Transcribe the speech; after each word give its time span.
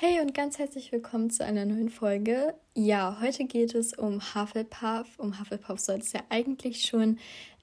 Hey 0.00 0.20
und 0.20 0.32
ganz 0.32 0.60
herzlich 0.60 0.92
willkommen 0.92 1.28
zu 1.28 1.44
einer 1.44 1.64
neuen 1.64 1.88
Folge. 1.88 2.54
Ja, 2.76 3.18
heute 3.20 3.46
geht 3.46 3.74
es 3.74 3.94
um 3.94 4.20
Hufflepuff. 4.32 5.18
Um 5.18 5.40
Hufflepuff 5.40 5.80
soll 5.80 5.96
es 5.96 6.12
ja 6.12 6.20
eigentlich 6.28 6.82
schon 6.82 7.18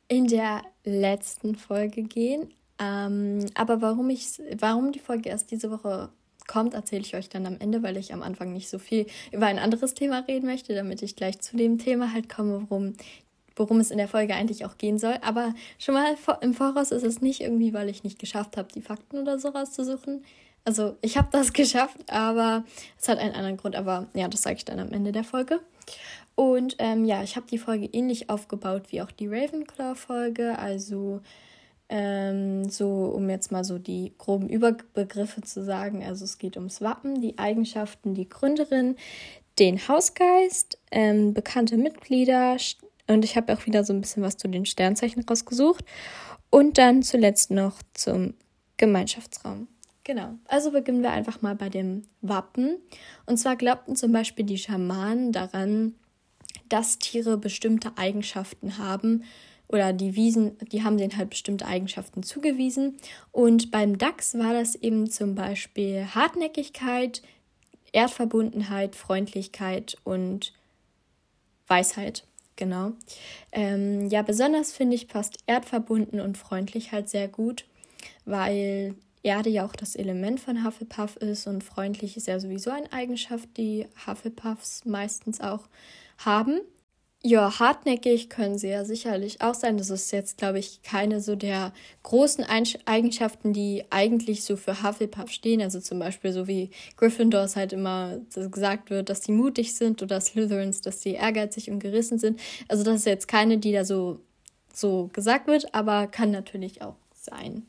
in 0.09 0.27
der 0.27 0.61
letzten 0.83 1.55
Folge 1.55 2.03
gehen. 2.03 2.53
Ähm, 2.77 3.45
aber 3.53 3.81
warum, 3.81 4.09
ich, 4.09 4.41
warum 4.59 4.91
die 4.91 4.99
Folge 4.99 5.29
erst 5.29 5.49
diese 5.49 5.71
Woche 5.71 6.09
kommt, 6.45 6.73
erzähle 6.73 7.03
ich 7.03 7.15
euch 7.15 7.29
dann 7.29 7.45
am 7.45 7.55
Ende, 7.57 7.83
weil 7.83 7.95
ich 7.95 8.11
am 8.11 8.21
Anfang 8.21 8.51
nicht 8.51 8.67
so 8.67 8.79
viel 8.79 9.05
über 9.31 9.45
ein 9.45 9.57
anderes 9.57 9.93
Thema 9.93 10.19
reden 10.27 10.47
möchte, 10.47 10.75
damit 10.75 11.03
ich 11.03 11.15
gleich 11.15 11.39
zu 11.39 11.55
dem 11.55 11.77
Thema 11.77 12.11
halt 12.11 12.27
komme, 12.27 12.65
worum, 12.67 12.95
worum 13.55 13.79
es 13.79 13.91
in 13.91 13.97
der 13.97 14.09
Folge 14.09 14.35
eigentlich 14.35 14.65
auch 14.65 14.77
gehen 14.77 14.99
soll. 14.99 15.15
Aber 15.21 15.55
schon 15.79 15.95
mal 15.95 16.17
im 16.41 16.53
Voraus 16.53 16.91
ist 16.91 17.03
es 17.03 17.21
nicht 17.21 17.39
irgendwie, 17.39 17.73
weil 17.73 17.87
ich 17.87 18.03
nicht 18.03 18.19
geschafft 18.19 18.57
habe, 18.57 18.67
die 18.75 18.81
Fakten 18.81 19.19
oder 19.19 19.39
so 19.39 19.47
rauszusuchen 19.47 20.21
also 20.65 20.97
ich 21.01 21.17
habe 21.17 21.29
das 21.31 21.53
geschafft, 21.53 21.97
aber 22.07 22.65
es 22.99 23.07
hat 23.07 23.19
einen 23.19 23.33
anderen 23.33 23.57
Grund. 23.57 23.75
Aber 23.75 24.07
ja, 24.13 24.27
das 24.27 24.41
sage 24.41 24.57
ich 24.57 24.65
dann 24.65 24.79
am 24.79 24.91
Ende 24.91 25.11
der 25.11 25.23
Folge. 25.23 25.61
Und 26.35 26.75
ähm, 26.79 27.05
ja, 27.05 27.23
ich 27.23 27.37
habe 27.37 27.47
die 27.49 27.57
Folge 27.57 27.85
ähnlich 27.85 28.29
aufgebaut 28.29 28.87
wie 28.89 29.01
auch 29.01 29.11
die 29.11 29.27
Ravenclaw-Folge. 29.27 30.59
Also 30.59 31.21
ähm, 31.87 32.67
so, 32.69 33.05
um 33.05 33.29
jetzt 33.29 33.51
mal 33.51 33.63
so 33.63 33.77
die 33.77 34.13
groben 34.17 34.49
Überbegriffe 34.49 35.41
zu 35.41 35.63
sagen. 35.63 36.03
Also 36.03 36.25
es 36.25 36.37
geht 36.37 36.57
ums 36.57 36.81
Wappen, 36.81 37.21
die 37.21 37.37
Eigenschaften, 37.37 38.15
die 38.15 38.27
Gründerin, 38.27 38.97
den 39.59 39.87
Hausgeist, 39.87 40.77
ähm, 40.91 41.33
bekannte 41.33 41.77
Mitglieder 41.77 42.57
und 43.07 43.23
ich 43.23 43.37
habe 43.37 43.53
auch 43.53 43.65
wieder 43.65 43.83
so 43.83 43.93
ein 43.93 44.01
bisschen 44.01 44.23
was 44.23 44.37
zu 44.37 44.47
den 44.47 44.65
Sternzeichen 44.65 45.23
rausgesucht. 45.23 45.85
Und 46.49 46.77
dann 46.77 47.03
zuletzt 47.03 47.51
noch 47.51 47.75
zum 47.93 48.33
Gemeinschaftsraum. 48.77 49.67
Genau. 50.05 50.35
Also 50.47 50.71
beginnen 50.71 51.01
wir 51.01 51.11
einfach 51.11 51.41
mal 51.41 51.55
bei 51.55 51.67
dem 51.67 52.03
Wappen. 52.21 52.77
Und 53.25 53.37
zwar 53.37 53.55
glaubten 53.55 53.95
zum 53.95 54.11
Beispiel 54.11 54.45
die 54.45 54.59
Schamanen 54.59 55.31
daran, 55.31 55.95
dass 56.69 56.99
Tiere 56.99 57.37
bestimmte 57.37 57.97
Eigenschaften 57.97 58.77
haben 58.77 59.23
oder 59.67 59.93
die 59.93 60.15
Wiesen, 60.15 60.57
die 60.71 60.83
haben 60.83 60.97
denen 60.97 61.17
halt 61.17 61.31
bestimmte 61.31 61.65
Eigenschaften 61.65 62.21
zugewiesen. 62.21 62.97
Und 63.31 63.71
beim 63.71 63.97
Dachs 63.97 64.37
war 64.37 64.53
das 64.53 64.75
eben 64.75 65.09
zum 65.09 65.33
Beispiel 65.33 66.05
Hartnäckigkeit, 66.13 67.23
Erdverbundenheit, 67.91 68.95
Freundlichkeit 68.95 69.97
und 70.03 70.53
Weisheit. 71.67 72.27
Genau. 72.57 72.91
Ähm, 73.51 74.07
ja, 74.09 74.21
besonders 74.21 74.71
finde 74.71 74.95
ich 74.95 75.07
passt 75.07 75.39
erdverbunden 75.47 76.19
und 76.19 76.37
freundlich 76.37 76.91
halt 76.91 77.09
sehr 77.09 77.27
gut, 77.27 77.65
weil 78.23 78.95
Erde 79.25 79.49
ja 79.49 79.65
auch 79.65 79.75
das 79.75 79.95
Element 79.95 80.39
von 80.39 80.63
Hufflepuff 80.63 81.17
ist 81.17 81.47
und 81.47 81.63
freundlich 81.63 82.15
ist 82.15 82.27
ja 82.27 82.39
sowieso 82.39 82.69
eine 82.69 82.91
Eigenschaft, 82.93 83.49
die 83.57 83.87
Hufflepuffs 84.05 84.85
meistens 84.85 85.41
auch 85.41 85.67
haben. 86.19 86.61
Ja, 87.23 87.57
hartnäckig 87.57 88.29
können 88.29 88.59
sie 88.59 88.67
ja 88.67 88.85
sicherlich 88.85 89.41
auch 89.41 89.55
sein. 89.55 89.79
Das 89.79 89.89
ist 89.89 90.11
jetzt, 90.11 90.37
glaube 90.37 90.59
ich, 90.59 90.83
keine 90.83 91.21
so 91.21 91.35
der 91.35 91.73
großen 92.03 92.45
Eigenschaften, 92.85 93.51
die 93.51 93.83
eigentlich 93.89 94.43
so 94.43 94.55
für 94.55 94.83
Hufflepuff 94.83 95.31
stehen. 95.31 95.59
Also 95.59 95.79
zum 95.79 95.97
Beispiel 95.97 96.31
so 96.31 96.47
wie 96.47 96.69
Gryffindors 96.97 97.55
halt 97.55 97.73
immer 97.73 98.19
gesagt 98.35 98.91
wird, 98.91 99.09
dass 99.09 99.23
sie 99.23 99.31
mutig 99.31 99.73
sind 99.73 100.03
oder 100.03 100.21
Slytherins, 100.21 100.81
dass 100.81 101.01
sie 101.01 101.13
ehrgeizig 101.13 101.71
und 101.71 101.79
gerissen 101.79 102.19
sind. 102.19 102.39
Also 102.67 102.83
das 102.83 102.97
ist 102.97 103.05
jetzt 103.07 103.27
keine, 103.27 103.57
die 103.57 103.71
da 103.71 103.85
so, 103.85 104.19
so 104.71 105.09
gesagt 105.11 105.47
wird, 105.47 105.73
aber 105.73 106.05
kann 106.05 106.29
natürlich 106.29 106.83
auch 106.83 106.97
sein. 107.11 107.63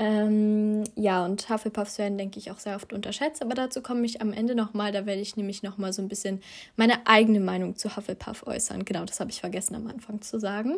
Ähm, 0.00 0.84
ja, 0.94 1.24
und 1.24 1.50
Hufflepuffs 1.50 1.98
werden, 1.98 2.18
denke 2.18 2.38
ich, 2.38 2.52
auch 2.52 2.60
sehr 2.60 2.76
oft 2.76 2.92
unterschätzt, 2.92 3.42
aber 3.42 3.54
dazu 3.56 3.82
komme 3.82 4.06
ich 4.06 4.22
am 4.22 4.32
Ende 4.32 4.54
nochmal. 4.54 4.92
Da 4.92 5.06
werde 5.06 5.20
ich 5.20 5.36
nämlich 5.36 5.64
nochmal 5.64 5.92
so 5.92 6.00
ein 6.00 6.08
bisschen 6.08 6.40
meine 6.76 7.04
eigene 7.08 7.40
Meinung 7.40 7.74
zu 7.74 7.96
Hufflepuff 7.96 8.46
äußern. 8.46 8.84
Genau, 8.84 9.04
das 9.04 9.18
habe 9.18 9.32
ich 9.32 9.40
vergessen 9.40 9.74
am 9.74 9.88
Anfang 9.88 10.22
zu 10.22 10.38
sagen. 10.38 10.76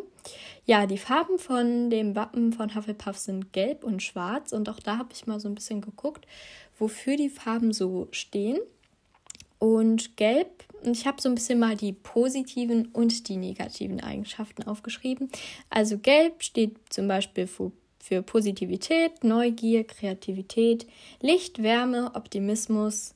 Ja, 0.65 0.87
die 0.87 0.97
Farben 0.97 1.37
von 1.37 1.91
dem 1.91 2.15
Wappen 2.15 2.51
von 2.51 2.73
Hufflepuff 2.73 3.15
sind 3.15 3.53
gelb 3.53 3.83
und 3.83 4.01
schwarz 4.01 4.53
und 4.53 4.67
auch 4.69 4.79
da 4.79 4.97
habe 4.97 5.09
ich 5.13 5.27
mal 5.27 5.39
so 5.39 5.47
ein 5.47 5.55
bisschen 5.55 5.81
geguckt, 5.81 6.25
wofür 6.79 7.15
die 7.15 7.29
Farben 7.29 7.73
so 7.73 8.07
stehen. 8.09 8.57
Und 9.59 10.17
gelb, 10.17 10.63
ich 10.81 11.05
habe 11.05 11.21
so 11.21 11.29
ein 11.29 11.35
bisschen 11.35 11.59
mal 11.59 11.75
die 11.75 11.93
positiven 11.93 12.87
und 12.87 13.27
die 13.27 13.37
negativen 13.37 14.01
Eigenschaften 14.01 14.63
aufgeschrieben. 14.63 15.29
Also 15.69 15.99
gelb 15.99 16.41
steht 16.41 16.77
zum 16.89 17.07
Beispiel 17.07 17.45
für 17.45 17.71
für 18.01 18.21
Positivität, 18.21 19.23
Neugier, 19.23 19.85
Kreativität, 19.85 20.87
Licht, 21.21 21.61
Wärme, 21.61 22.11
Optimismus, 22.15 23.15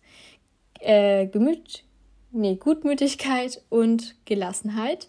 äh, 0.80 1.28
Gemüt, 1.28 1.84
nee, 2.32 2.56
Gutmütigkeit 2.56 3.62
und 3.70 4.16
Gelassenheit. 4.26 5.08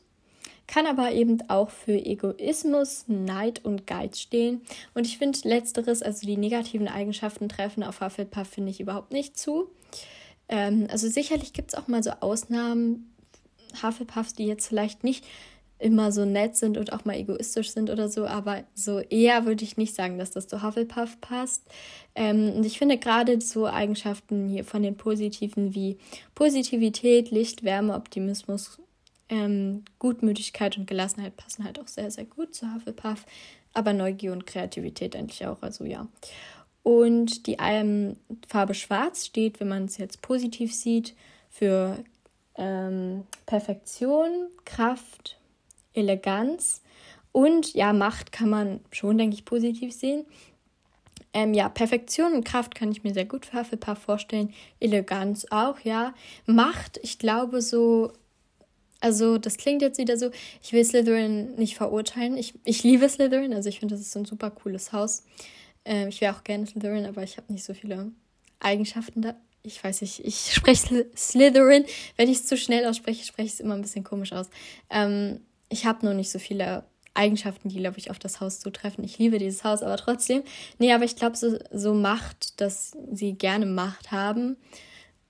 Kann 0.66 0.86
aber 0.86 1.12
eben 1.12 1.48
auch 1.48 1.70
für 1.70 1.92
Egoismus, 1.92 3.04
Neid 3.06 3.64
und 3.64 3.86
Geiz 3.86 4.18
stehen. 4.18 4.62
Und 4.94 5.06
ich 5.06 5.18
finde 5.18 5.38
letzteres, 5.44 6.02
also 6.02 6.26
die 6.26 6.36
negativen 6.36 6.88
Eigenschaften 6.88 7.48
treffen 7.48 7.84
auf 7.84 8.00
Hufflepuff, 8.00 8.48
finde 8.48 8.70
ich 8.70 8.80
überhaupt 8.80 9.12
nicht 9.12 9.38
zu. 9.38 9.70
Ähm, 10.48 10.88
also 10.90 11.08
sicherlich 11.08 11.52
gibt 11.52 11.72
es 11.72 11.78
auch 11.78 11.86
mal 11.86 12.02
so 12.02 12.10
Ausnahmen, 12.20 13.12
Hufflepuffs, 13.82 14.34
die 14.34 14.46
jetzt 14.46 14.66
vielleicht 14.66 15.04
nicht 15.04 15.24
immer 15.78 16.10
so 16.10 16.24
nett 16.24 16.56
sind 16.56 16.78
und 16.78 16.92
auch 16.92 17.04
mal 17.04 17.16
egoistisch 17.16 17.70
sind 17.70 17.90
oder 17.90 18.08
so, 18.08 18.26
aber 18.26 18.64
so 18.74 18.98
eher 18.98 19.44
würde 19.44 19.64
ich 19.64 19.76
nicht 19.76 19.94
sagen, 19.94 20.18
dass 20.18 20.30
das 20.30 20.46
zu 20.46 20.62
Hufflepuff 20.62 21.20
passt. 21.20 21.64
Ähm, 22.14 22.52
und 22.56 22.64
ich 22.64 22.78
finde 22.78 22.96
gerade 22.96 23.40
so 23.40 23.66
Eigenschaften 23.66 24.48
hier 24.48 24.64
von 24.64 24.82
den 24.82 24.96
positiven 24.96 25.74
wie 25.74 25.98
Positivität, 26.34 27.30
Licht, 27.30 27.62
Wärme, 27.62 27.94
Optimismus, 27.94 28.80
ähm, 29.28 29.84
Gutmütigkeit 29.98 30.78
und 30.78 30.86
Gelassenheit 30.86 31.36
passen 31.36 31.64
halt 31.64 31.78
auch 31.78 31.88
sehr, 31.88 32.10
sehr 32.10 32.24
gut 32.24 32.54
zu 32.54 32.72
Hufflepuff, 32.74 33.26
aber 33.74 33.92
Neugier 33.92 34.32
und 34.32 34.46
Kreativität 34.46 35.14
eigentlich 35.14 35.46
auch, 35.46 35.60
also 35.60 35.84
ja. 35.84 36.06
Und 36.82 37.48
die 37.48 37.56
ähm, 37.60 38.16
Farbe 38.48 38.72
Schwarz 38.72 39.26
steht, 39.26 39.60
wenn 39.60 39.68
man 39.68 39.86
es 39.86 39.98
jetzt 39.98 40.22
positiv 40.22 40.72
sieht, 40.72 41.14
für 41.50 41.98
ähm, 42.56 43.24
Perfektion, 43.44 44.30
Kraft, 44.64 45.36
Eleganz 45.96 46.82
und 47.32 47.74
ja, 47.74 47.92
Macht 47.92 48.32
kann 48.32 48.48
man 48.48 48.80
schon, 48.92 49.18
denke 49.18 49.34
ich, 49.34 49.44
positiv 49.44 49.92
sehen. 49.92 50.24
Ähm, 51.32 51.52
ja, 51.52 51.68
Perfektion 51.68 52.32
und 52.32 52.44
Kraft 52.44 52.74
kann 52.74 52.90
ich 52.90 53.04
mir 53.04 53.12
sehr 53.12 53.26
gut 53.26 53.44
für 53.44 53.58
Hufflepuff 53.58 53.98
vorstellen. 53.98 54.54
Eleganz 54.80 55.46
auch, 55.50 55.80
ja. 55.80 56.14
Macht, 56.46 56.98
ich 57.02 57.18
glaube 57.18 57.60
so, 57.60 58.10
also 59.00 59.36
das 59.36 59.58
klingt 59.58 59.82
jetzt 59.82 59.98
wieder 59.98 60.16
so, 60.16 60.30
ich 60.62 60.72
will 60.72 60.82
Slytherin 60.82 61.54
nicht 61.56 61.76
verurteilen. 61.76 62.38
Ich, 62.38 62.54
ich 62.64 62.82
liebe 62.82 63.06
Slytherin, 63.06 63.52
also 63.52 63.68
ich 63.68 63.80
finde, 63.80 63.94
das 63.94 64.00
ist 64.00 64.12
so 64.12 64.20
ein 64.20 64.24
super 64.24 64.50
cooles 64.50 64.94
Haus. 64.94 65.24
Ähm, 65.84 66.08
ich 66.08 66.22
wäre 66.22 66.34
auch 66.34 66.42
gerne 66.42 66.66
Slytherin, 66.66 67.04
aber 67.04 67.22
ich 67.22 67.36
habe 67.36 67.52
nicht 67.52 67.64
so 67.64 67.74
viele 67.74 68.12
Eigenschaften 68.60 69.20
da. 69.20 69.36
Ich 69.62 69.84
weiß 69.84 70.00
nicht, 70.00 70.24
ich 70.24 70.54
spreche 70.54 71.06
Slytherin. 71.14 71.84
Wenn 72.16 72.30
ich 72.30 72.38
es 72.38 72.46
zu 72.46 72.56
schnell 72.56 72.86
ausspreche, 72.86 73.26
spreche 73.26 73.46
ich 73.46 73.52
es 73.52 73.60
immer 73.60 73.74
ein 73.74 73.82
bisschen 73.82 74.04
komisch 74.04 74.32
aus. 74.32 74.48
Ähm, 74.88 75.40
ich 75.68 75.86
habe 75.86 76.04
noch 76.06 76.14
nicht 76.14 76.30
so 76.30 76.38
viele 76.38 76.84
Eigenschaften, 77.14 77.68
die, 77.68 77.78
glaube 77.78 77.98
ich, 77.98 78.10
auf 78.10 78.18
das 78.18 78.40
Haus 78.40 78.60
zutreffen. 78.60 79.02
Ich 79.02 79.18
liebe 79.18 79.38
dieses 79.38 79.64
Haus, 79.64 79.82
aber 79.82 79.96
trotzdem. 79.96 80.42
Nee, 80.78 80.92
aber 80.92 81.04
ich 81.04 81.16
glaube, 81.16 81.36
so, 81.36 81.58
so 81.72 81.94
Macht, 81.94 82.60
dass 82.60 82.96
sie 83.12 83.32
gerne 83.32 83.66
Macht 83.66 84.12
haben, 84.12 84.56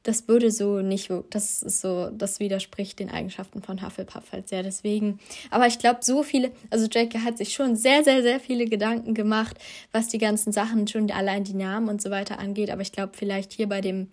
das 0.06 0.28
würde 0.28 0.52
so 0.52 0.82
nicht, 0.82 1.10
das 1.30 1.62
ist 1.62 1.80
so, 1.80 2.10
das 2.10 2.38
widerspricht 2.38 3.00
den 3.00 3.10
Eigenschaften 3.10 3.60
von 3.60 3.82
Hufflepuff 3.82 4.30
halt 4.30 4.48
sehr. 4.48 4.62
Deswegen, 4.62 5.18
aber 5.50 5.66
ich 5.66 5.80
glaube, 5.80 5.98
so 6.02 6.22
viele, 6.22 6.52
also 6.70 6.86
Jackie 6.90 7.18
hat 7.18 7.38
sich 7.38 7.52
schon 7.54 7.74
sehr, 7.74 8.04
sehr, 8.04 8.22
sehr 8.22 8.38
viele 8.38 8.66
Gedanken 8.66 9.14
gemacht, 9.14 9.58
was 9.90 10.06
die 10.06 10.18
ganzen 10.18 10.52
Sachen, 10.52 10.86
schon 10.86 11.10
allein 11.10 11.42
die 11.42 11.54
Namen 11.54 11.88
und 11.88 12.00
so 12.00 12.10
weiter 12.10 12.38
angeht. 12.38 12.70
Aber 12.70 12.82
ich 12.82 12.92
glaube, 12.92 13.14
vielleicht 13.16 13.52
hier 13.52 13.68
bei 13.68 13.80
dem 13.80 14.08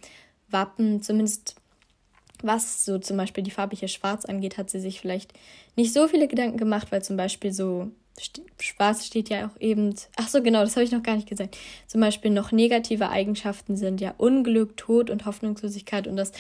Wappen, 0.49 1.03
zumindest 1.03 1.55
was 2.43 2.85
so 2.85 2.99
zum 2.99 3.17
Beispiel 3.17 3.43
die 3.43 3.51
farbliche 3.51 3.87
Schwarz 3.87 4.25
angeht, 4.25 4.57
hat 4.57 4.69
sie 4.69 4.79
sich 4.79 5.01
vielleicht 5.01 5.33
nicht 5.75 5.93
so 5.93 6.07
viele 6.07 6.27
Gedanken 6.27 6.57
gemacht, 6.57 6.91
weil 6.91 7.03
zum 7.03 7.17
Beispiel 7.17 7.51
so 7.51 7.91
Schwarz 8.59 9.05
steht 9.05 9.29
ja 9.29 9.47
auch 9.47 9.59
eben, 9.59 9.95
ach 10.17 10.27
so 10.27 10.43
genau, 10.43 10.61
das 10.61 10.75
habe 10.75 10.83
ich 10.83 10.91
noch 10.91 11.01
gar 11.01 11.15
nicht 11.15 11.27
gesagt. 11.27 11.57
Zum 11.87 11.99
Beispiel 11.99 12.31
noch 12.31 12.51
negative 12.51 13.09
Eigenschaften 13.09 13.75
sind 13.75 14.01
ja 14.01 14.13
Unglück, 14.17 14.77
Tod 14.77 15.09
und 15.09 15.25
Hoffnungslosigkeit 15.25 16.07
und 16.07 16.15
das 16.15 16.31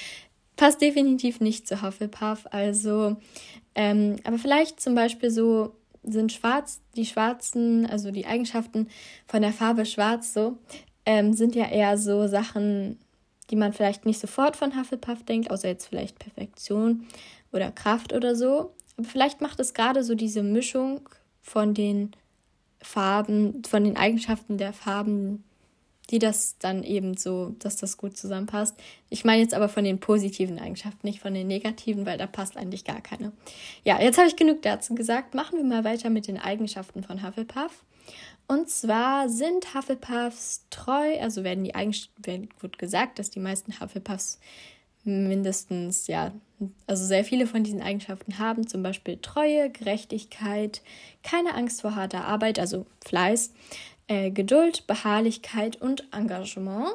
passt 0.55 0.81
definitiv 0.81 1.39
nicht 1.39 1.67
zu 1.67 1.81
Hufflepuff. 1.81 2.45
Also, 2.51 3.17
ähm, 3.73 4.17
aber 4.23 4.37
vielleicht 4.37 4.79
zum 4.79 4.93
Beispiel 4.93 5.31
so 5.31 5.73
sind 6.03 6.31
schwarz, 6.31 6.81
die 6.95 7.05
schwarzen, 7.05 7.85
also 7.85 8.11
die 8.11 8.25
Eigenschaften 8.25 8.89
von 9.25 9.41
der 9.41 9.53
Farbe 9.53 9.85
schwarz 9.85 10.33
so, 10.33 10.57
ähm, 11.05 11.33
sind 11.33 11.55
ja 11.55 11.65
eher 11.65 11.97
so 11.97 12.27
Sachen, 12.27 12.99
die 13.51 13.55
man 13.55 13.73
vielleicht 13.73 14.05
nicht 14.05 14.19
sofort 14.19 14.55
von 14.55 14.77
Hufflepuff 14.77 15.23
denkt, 15.23 15.51
außer 15.51 15.67
jetzt 15.67 15.87
vielleicht 15.87 16.19
Perfektion 16.19 17.07
oder 17.51 17.71
Kraft 17.71 18.13
oder 18.13 18.35
so. 18.35 18.71
Aber 18.97 19.07
vielleicht 19.07 19.41
macht 19.41 19.59
es 19.59 19.73
gerade 19.73 20.03
so 20.03 20.15
diese 20.15 20.43
Mischung 20.43 21.09
von 21.41 21.73
den 21.73 22.11
Farben, 22.81 23.63
von 23.63 23.83
den 23.83 23.97
Eigenschaften 23.97 24.57
der 24.57 24.73
Farben, 24.73 25.43
die 26.09 26.19
das 26.19 26.57
dann 26.59 26.83
eben 26.83 27.15
so, 27.15 27.55
dass 27.59 27.77
das 27.77 27.97
gut 27.97 28.17
zusammenpasst. 28.17 28.75
Ich 29.09 29.23
meine 29.23 29.41
jetzt 29.41 29.53
aber 29.53 29.69
von 29.69 29.83
den 29.83 29.99
positiven 29.99 30.59
Eigenschaften, 30.59 31.07
nicht 31.07 31.21
von 31.21 31.33
den 31.33 31.47
negativen, 31.47 32.05
weil 32.05 32.17
da 32.17 32.27
passt 32.27 32.57
eigentlich 32.57 32.83
gar 32.83 33.01
keine. 33.01 33.31
Ja, 33.83 34.01
jetzt 34.01 34.17
habe 34.17 34.27
ich 34.27 34.35
genug 34.35 34.61
dazu 34.61 34.95
gesagt. 34.95 35.33
Machen 35.33 35.57
wir 35.57 35.65
mal 35.65 35.83
weiter 35.83 36.09
mit 36.09 36.27
den 36.27 36.37
Eigenschaften 36.37 37.03
von 37.03 37.25
Hufflepuff. 37.25 37.83
Und 38.47 38.69
zwar 38.69 39.29
sind 39.29 39.73
Hufflepuffs 39.73 40.65
treu, 40.69 41.19
also 41.19 41.43
werden 41.43 41.63
die 41.63 41.75
Eigenschaften, 41.75 42.49
wird 42.59 42.77
gesagt, 42.77 43.19
dass 43.19 43.29
die 43.29 43.39
meisten 43.39 43.79
Hufflepuffs 43.79 44.39
mindestens, 45.03 46.07
ja, 46.07 46.31
also 46.87 47.05
sehr 47.05 47.25
viele 47.25 47.47
von 47.47 47.63
diesen 47.63 47.81
Eigenschaften 47.81 48.39
haben, 48.39 48.67
zum 48.67 48.83
Beispiel 48.83 49.17
Treue, 49.17 49.69
Gerechtigkeit, 49.69 50.81
keine 51.23 51.55
Angst 51.55 51.81
vor 51.81 51.95
harter 51.95 52.25
Arbeit, 52.25 52.59
also 52.59 52.85
Fleiß, 53.05 53.53
äh, 54.07 54.31
Geduld, 54.31 54.87
Beharrlichkeit 54.87 55.81
und 55.81 56.07
Engagement. 56.13 56.89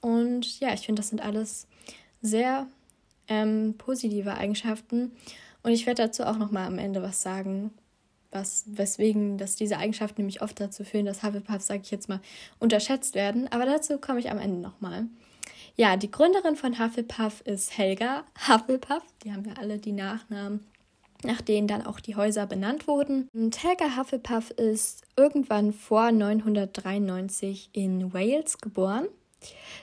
Und 0.00 0.60
ja, 0.60 0.72
ich 0.74 0.86
finde, 0.86 1.00
das 1.00 1.10
sind 1.10 1.22
alles 1.22 1.66
sehr 2.22 2.66
ähm, 3.28 3.74
positive 3.78 4.34
Eigenschaften. 4.34 5.12
Und 5.62 5.72
ich 5.72 5.86
werde 5.86 6.02
dazu 6.02 6.24
auch 6.24 6.36
nochmal 6.36 6.66
am 6.66 6.78
Ende 6.78 7.02
was 7.02 7.22
sagen, 7.22 7.72
was, 8.34 8.64
weswegen 8.66 9.38
dass 9.38 9.56
diese 9.56 9.78
Eigenschaften 9.78 10.22
nämlich 10.22 10.42
oft 10.42 10.60
dazu 10.60 10.84
führen, 10.84 11.06
dass 11.06 11.22
Hufflepuffs, 11.22 11.66
sage 11.66 11.82
ich 11.84 11.90
jetzt 11.90 12.08
mal, 12.08 12.20
unterschätzt 12.58 13.14
werden. 13.14 13.48
Aber 13.50 13.64
dazu 13.64 13.98
komme 13.98 14.20
ich 14.20 14.30
am 14.30 14.38
Ende 14.38 14.60
nochmal. 14.60 15.06
Ja, 15.76 15.96
die 15.96 16.10
Gründerin 16.10 16.56
von 16.56 16.78
Hufflepuff 16.78 17.40
ist 17.42 17.76
Helga 17.78 18.24
Hufflepuff. 18.48 19.02
Die 19.24 19.32
haben 19.32 19.44
ja 19.44 19.54
alle 19.60 19.78
die 19.78 19.92
Nachnamen 19.92 20.60
nach 21.24 21.40
denen 21.40 21.66
dann 21.66 21.86
auch 21.86 22.00
die 22.00 22.16
Häuser 22.16 22.46
benannt 22.46 22.86
wurden. 22.86 23.28
Und 23.32 23.62
Helga 23.62 23.96
Hufflepuff 23.96 24.50
ist 24.50 25.02
irgendwann 25.16 25.72
vor 25.72 26.12
993 26.12 27.70
in 27.72 28.12
Wales 28.12 28.58
geboren. 28.58 29.06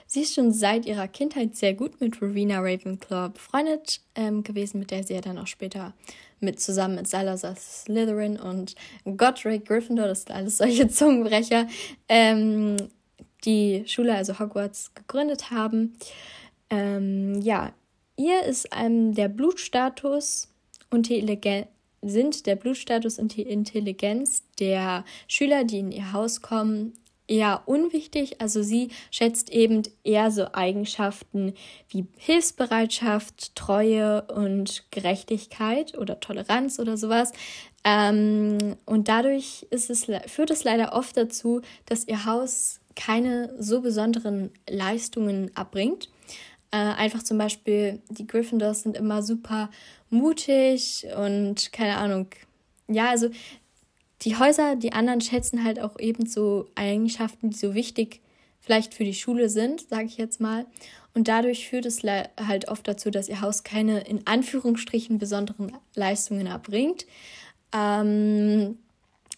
Sie 0.06 0.22
ist 0.22 0.34
schon 0.34 0.52
seit 0.52 0.86
ihrer 0.86 1.08
Kindheit 1.08 1.56
sehr 1.56 1.74
gut 1.74 2.00
mit 2.00 2.20
Rowena 2.20 2.58
Ravenclaw 2.60 3.30
befreundet 3.30 4.00
ähm, 4.14 4.42
gewesen, 4.42 4.78
mit 4.78 4.90
der 4.90 5.04
sie 5.04 5.14
ja 5.14 5.20
dann 5.20 5.38
auch 5.38 5.46
später 5.46 5.94
mit 6.42 6.60
zusammen 6.60 6.96
mit 6.96 7.08
Salazar 7.08 7.56
Slytherin 7.56 8.38
und 8.38 8.74
Godric 9.04 9.64
Gryffindor, 9.64 10.08
das 10.08 10.22
sind 10.22 10.32
alles 10.32 10.58
solche 10.58 10.88
Zungenbrecher, 10.88 11.68
ähm, 12.08 12.76
die 13.44 13.84
Schule, 13.86 14.14
also 14.14 14.38
Hogwarts, 14.38 14.92
gegründet 14.94 15.50
haben. 15.50 15.96
Ähm, 16.68 17.40
ja, 17.40 17.72
ihr 18.16 18.42
ist 18.44 18.68
ähm, 18.76 19.14
der 19.14 19.28
Blutstatus 19.28 20.48
und 20.90 21.08
sind 22.02 22.46
der 22.46 22.56
Blutstatus 22.56 23.18
und 23.18 23.36
die 23.36 23.42
Intelligenz 23.42 24.42
der 24.58 25.04
Schüler, 25.28 25.64
die 25.64 25.78
in 25.78 25.92
ihr 25.92 26.12
Haus 26.12 26.42
kommen, 26.42 26.94
eher 27.32 27.62
unwichtig. 27.64 28.42
Also 28.42 28.62
sie 28.62 28.90
schätzt 29.10 29.50
eben 29.50 29.82
eher 30.04 30.30
so 30.30 30.52
Eigenschaften 30.52 31.54
wie 31.88 32.06
Hilfsbereitschaft, 32.18 33.56
Treue 33.56 34.22
und 34.22 34.84
Gerechtigkeit 34.90 35.96
oder 35.96 36.20
Toleranz 36.20 36.78
oder 36.78 36.98
sowas. 36.98 37.32
Ähm, 37.84 38.76
und 38.84 39.08
dadurch 39.08 39.66
ist 39.70 39.88
es, 39.88 40.06
führt 40.26 40.50
es 40.50 40.62
leider 40.64 40.92
oft 40.92 41.16
dazu, 41.16 41.62
dass 41.86 42.06
ihr 42.06 42.26
Haus 42.26 42.80
keine 42.94 43.54
so 43.58 43.80
besonderen 43.80 44.50
Leistungen 44.68 45.50
abbringt. 45.56 46.10
Äh, 46.70 46.76
einfach 46.76 47.22
zum 47.22 47.38
Beispiel, 47.38 48.02
die 48.10 48.26
Gryffindors 48.26 48.82
sind 48.82 48.94
immer 48.94 49.22
super 49.22 49.70
mutig 50.10 51.06
und 51.16 51.72
keine 51.72 51.96
Ahnung. 51.96 52.26
Ja, 52.88 53.08
also 53.08 53.30
die 54.22 54.36
Häuser, 54.36 54.76
die 54.76 54.92
anderen 54.92 55.20
schätzen 55.20 55.64
halt 55.64 55.80
auch 55.80 55.98
eben 55.98 56.26
so 56.26 56.68
Eigenschaften, 56.74 57.50
die 57.50 57.56
so 57.56 57.74
wichtig 57.74 58.20
vielleicht 58.60 58.94
für 58.94 59.04
die 59.04 59.14
Schule 59.14 59.48
sind, 59.48 59.88
sage 59.88 60.06
ich 60.06 60.16
jetzt 60.16 60.40
mal. 60.40 60.66
Und 61.14 61.28
dadurch 61.28 61.68
führt 61.68 61.84
es 61.84 62.02
halt 62.04 62.68
oft 62.68 62.86
dazu, 62.88 63.10
dass 63.10 63.28
ihr 63.28 63.40
Haus 63.40 63.64
keine 63.64 64.00
in 64.00 64.26
Anführungsstrichen 64.26 65.18
besonderen 65.18 65.72
Leistungen 65.94 66.46
erbringt. 66.46 67.06
Ähm, 67.74 68.78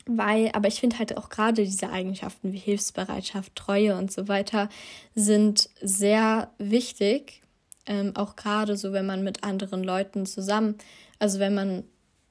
weil, 0.06 0.50
aber 0.52 0.68
ich 0.68 0.80
finde 0.80 0.98
halt 0.98 1.16
auch 1.16 1.30
gerade 1.30 1.64
diese 1.64 1.88
Eigenschaften 1.90 2.52
wie 2.52 2.58
Hilfsbereitschaft, 2.58 3.56
Treue 3.56 3.96
und 3.96 4.12
so 4.12 4.28
weiter 4.28 4.68
sind 5.14 5.70
sehr 5.80 6.50
wichtig. 6.58 7.42
Ähm, 7.86 8.12
auch 8.14 8.36
gerade 8.36 8.76
so, 8.76 8.92
wenn 8.92 9.06
man 9.06 9.24
mit 9.24 9.44
anderen 9.44 9.82
Leuten 9.82 10.26
zusammen, 10.26 10.76
also 11.18 11.38
wenn 11.38 11.54
man 11.54 11.84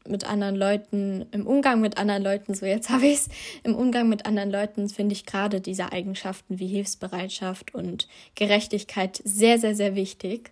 mit 0.07 0.25
anderen 0.25 0.55
Leuten, 0.55 1.25
im 1.31 1.47
Umgang 1.47 1.81
mit 1.81 1.97
anderen 1.97 2.23
Leuten, 2.23 2.53
so 2.53 2.65
jetzt 2.65 2.89
habe 2.89 3.05
ich 3.05 3.15
es, 3.15 3.29
im 3.63 3.75
Umgang 3.75 4.09
mit 4.09 4.25
anderen 4.25 4.51
Leuten 4.51 4.89
finde 4.89 5.13
ich 5.13 5.25
gerade 5.25 5.61
diese 5.61 5.91
Eigenschaften 5.91 6.59
wie 6.59 6.67
Hilfsbereitschaft 6.67 7.73
und 7.73 8.07
Gerechtigkeit 8.35 9.21
sehr, 9.23 9.59
sehr, 9.59 9.75
sehr 9.75 9.95
wichtig. 9.95 10.51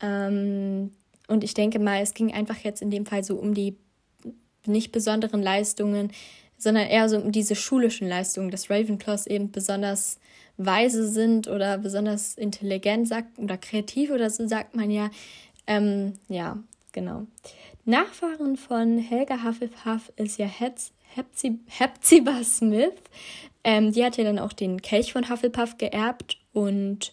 Ähm, 0.00 0.92
und 1.28 1.44
ich 1.44 1.54
denke 1.54 1.78
mal, 1.78 2.02
es 2.02 2.14
ging 2.14 2.32
einfach 2.32 2.58
jetzt 2.58 2.82
in 2.82 2.90
dem 2.90 3.06
Fall 3.06 3.24
so 3.24 3.36
um 3.36 3.54
die 3.54 3.76
nicht 4.66 4.92
besonderen 4.92 5.42
Leistungen, 5.42 6.12
sondern 6.58 6.86
eher 6.86 7.08
so 7.08 7.18
um 7.18 7.32
diese 7.32 7.54
schulischen 7.54 8.08
Leistungen, 8.08 8.50
dass 8.50 8.68
Ravenclaws 8.68 9.26
eben 9.26 9.50
besonders 9.50 10.18
weise 10.56 11.08
sind 11.08 11.46
oder 11.48 11.78
besonders 11.78 12.34
intelligent 12.34 13.06
sagt 13.06 13.38
oder 13.38 13.56
kreativ 13.56 14.10
oder 14.10 14.28
so 14.28 14.46
sagt 14.46 14.74
man 14.74 14.90
ja. 14.90 15.10
Ähm, 15.66 16.14
ja, 16.28 16.58
genau. 16.92 17.26
Nachfahren 17.84 18.56
von 18.56 18.98
Helga 18.98 19.42
Hufflepuff 19.44 20.12
ist 20.16 20.38
ja 20.38 20.46
Hepzibah 20.46 22.44
Smith. 22.44 22.92
Ähm, 23.64 23.92
die 23.92 24.04
hat 24.04 24.16
ja 24.16 24.24
dann 24.24 24.38
auch 24.38 24.52
den 24.52 24.82
Kelch 24.82 25.12
von 25.12 25.28
Hufflepuff 25.28 25.78
geerbt 25.78 26.38
und 26.52 27.12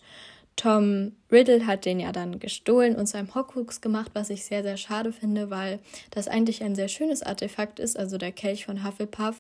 Tom 0.56 1.12
Riddle 1.32 1.66
hat 1.68 1.86
den 1.86 2.00
ja 2.00 2.12
dann 2.12 2.40
gestohlen 2.40 2.96
und 2.96 3.08
zu 3.08 3.18
einem 3.18 3.34
Horcrux 3.36 3.82
gemacht, 3.82 4.12
was 4.14 4.30
ich 4.30 4.46
sehr, 4.46 4.64
sehr 4.64 4.78
schade 4.78 5.12
finde, 5.12 5.50
weil 5.50 5.80
das 6.12 6.28
eigentlich 6.28 6.64
ein 6.64 6.76
sehr 6.76 6.88
schönes 6.88 7.24
Artefakt 7.24 7.80
ist, 7.80 7.98
also 7.98 8.18
der 8.18 8.32
Kelch 8.32 8.66
von 8.66 8.86
Hufflepuff. 8.86 9.38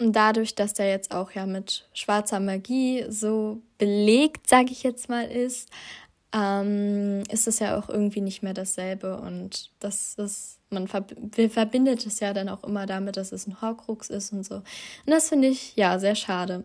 Und 0.00 0.16
dadurch, 0.16 0.54
dass 0.54 0.74
der 0.74 0.88
jetzt 0.88 1.14
auch 1.14 1.32
ja 1.32 1.46
mit 1.46 1.88
schwarzer 1.92 2.40
Magie 2.40 3.04
so 3.08 3.60
belegt, 3.78 4.48
sage 4.48 4.72
ich 4.72 4.82
jetzt 4.82 5.08
mal, 5.08 5.24
ist, 5.24 5.68
ähm, 6.32 7.22
ist 7.30 7.48
es 7.48 7.58
ja 7.58 7.78
auch 7.78 7.88
irgendwie 7.88 8.20
nicht 8.20 8.42
mehr 8.42 8.54
dasselbe. 8.54 9.18
Und 9.18 9.70
das 9.80 10.14
ist, 10.14 10.58
man 10.70 10.86
verbindet 10.86 12.06
es 12.06 12.20
ja 12.20 12.32
dann 12.32 12.48
auch 12.48 12.64
immer 12.64 12.86
damit, 12.86 13.16
dass 13.16 13.32
es 13.32 13.46
ein 13.46 13.60
Horcrux 13.60 14.10
ist 14.10 14.32
und 14.32 14.44
so. 14.44 14.56
Und 14.56 14.64
das 15.06 15.28
finde 15.28 15.48
ich 15.48 15.74
ja 15.76 15.98
sehr 15.98 16.14
schade. 16.14 16.64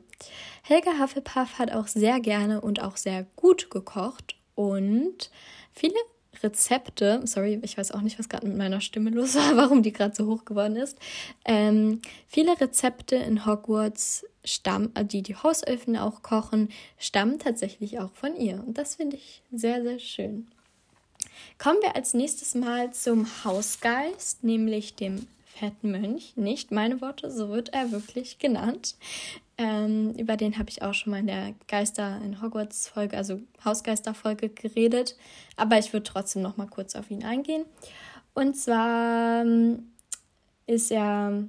Helga 0.61 0.99
Hufflepuff 0.99 1.57
hat 1.59 1.71
auch 1.71 1.87
sehr 1.87 2.19
gerne 2.19 2.61
und 2.61 2.81
auch 2.81 2.97
sehr 2.97 3.25
gut 3.35 3.69
gekocht 3.69 4.35
und 4.55 5.29
viele 5.73 5.95
Rezepte, 6.43 7.21
sorry, 7.25 7.59
ich 7.63 7.77
weiß 7.77 7.91
auch 7.91 8.01
nicht, 8.01 8.19
was 8.19 8.29
gerade 8.29 8.47
mit 8.47 8.57
meiner 8.57 8.81
Stimme 8.81 9.09
los 9.09 9.35
war, 9.35 9.55
warum 9.57 9.83
die 9.83 9.93
gerade 9.93 10.15
so 10.15 10.27
hoch 10.27 10.45
geworden 10.45 10.75
ist. 10.75 10.97
Ähm, 11.45 12.01
viele 12.27 12.59
Rezepte 12.59 13.15
in 13.15 13.45
Hogwarts 13.45 14.25
stammen, 14.43 14.91
äh, 14.95 15.05
die 15.05 15.21
die 15.21 15.35
Hausöfen 15.35 15.97
auch 15.97 16.21
kochen, 16.21 16.69
stammen 16.97 17.39
tatsächlich 17.39 17.99
auch 17.99 18.11
von 18.11 18.35
ihr. 18.35 18.63
Und 18.65 18.77
das 18.77 18.95
finde 18.95 19.17
ich 19.17 19.41
sehr, 19.51 19.83
sehr 19.83 19.99
schön. 19.99 20.47
Kommen 21.57 21.81
wir 21.81 21.95
als 21.95 22.13
nächstes 22.13 22.55
mal 22.55 22.91
zum 22.91 23.27
Hausgeist, 23.43 24.43
nämlich 24.43 24.95
dem 24.95 25.27
fetten 25.45 25.91
Mönch. 25.91 26.33
Nicht 26.35 26.71
meine 26.71 27.01
Worte, 27.01 27.31
so 27.31 27.49
wird 27.49 27.73
er 27.73 27.91
wirklich 27.91 28.39
genannt. 28.39 28.95
Ähm, 29.57 30.13
über 30.17 30.35
den 30.35 30.57
habe 30.57 30.69
ich 30.69 30.81
auch 30.81 30.93
schon 30.93 31.11
mal 31.11 31.19
in 31.19 31.27
der 31.27 31.53
Geister 31.67 32.19
in 32.23 32.41
Hogwarts 32.41 32.89
Folge, 32.89 33.15
also 33.15 33.39
Hausgeister 33.63 34.13
Folge 34.13 34.49
geredet. 34.49 35.15
Aber 35.55 35.77
ich 35.77 35.93
würde 35.93 36.03
trotzdem 36.03 36.41
noch 36.41 36.57
mal 36.57 36.67
kurz 36.67 36.95
auf 36.95 37.09
ihn 37.09 37.23
eingehen. 37.23 37.65
Und 38.33 38.57
zwar 38.57 39.41
ähm, 39.41 39.91
ist 40.67 40.91
er 40.91 41.47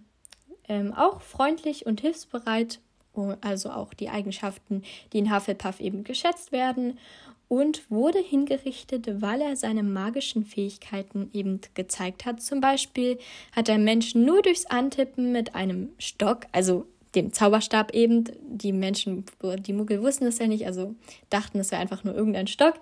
ähm, 0.68 0.92
auch 0.92 1.20
freundlich 1.20 1.86
und 1.86 2.00
hilfsbereit, 2.00 2.80
also 3.40 3.70
auch 3.70 3.94
die 3.94 4.10
Eigenschaften, 4.10 4.82
die 5.12 5.18
in 5.18 5.34
Hufflepuff 5.34 5.80
eben 5.80 6.04
geschätzt 6.04 6.52
werden 6.52 6.98
und 7.48 7.90
wurde 7.90 8.18
hingerichtet, 8.18 9.20
weil 9.22 9.40
er 9.40 9.56
seine 9.56 9.82
magischen 9.82 10.44
Fähigkeiten 10.44 11.30
eben 11.32 11.60
gezeigt 11.74 12.24
hat. 12.24 12.42
Zum 12.42 12.60
Beispiel 12.60 13.18
hat 13.54 13.68
er 13.68 13.78
Menschen 13.78 14.24
nur 14.24 14.42
durchs 14.42 14.66
Antippen 14.66 15.32
mit 15.32 15.54
einem 15.54 15.90
Stock, 15.98 16.46
also 16.52 16.86
dem 17.16 17.32
Zauberstab 17.32 17.94
eben, 17.94 18.24
die 18.42 18.72
Menschen, 18.72 19.24
die 19.66 19.72
Muggel 19.72 20.02
wussten 20.02 20.26
es 20.26 20.38
ja 20.38 20.46
nicht, 20.46 20.66
also 20.66 20.94
dachten, 21.30 21.58
es 21.58 21.70
wäre 21.72 21.82
einfach 21.82 22.04
nur 22.04 22.14
irgendein 22.14 22.46
Stock, 22.46 22.74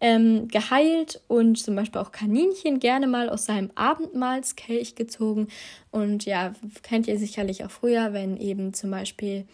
ähm, 0.00 0.46
geheilt 0.48 1.20
und 1.26 1.58
zum 1.58 1.74
Beispiel 1.74 2.00
auch 2.00 2.12
Kaninchen 2.12 2.78
gerne 2.78 3.06
mal 3.06 3.28
aus 3.28 3.46
seinem 3.46 3.70
Abendmahlskelch 3.74 4.94
gezogen. 4.94 5.48
Und 5.90 6.24
ja, 6.26 6.52
kennt 6.82 7.08
ihr 7.08 7.18
sicherlich 7.18 7.64
auch 7.64 7.70
früher, 7.70 8.12
wenn 8.12 8.36
eben 8.36 8.74
zum 8.74 8.90
Beispiel 8.90 9.46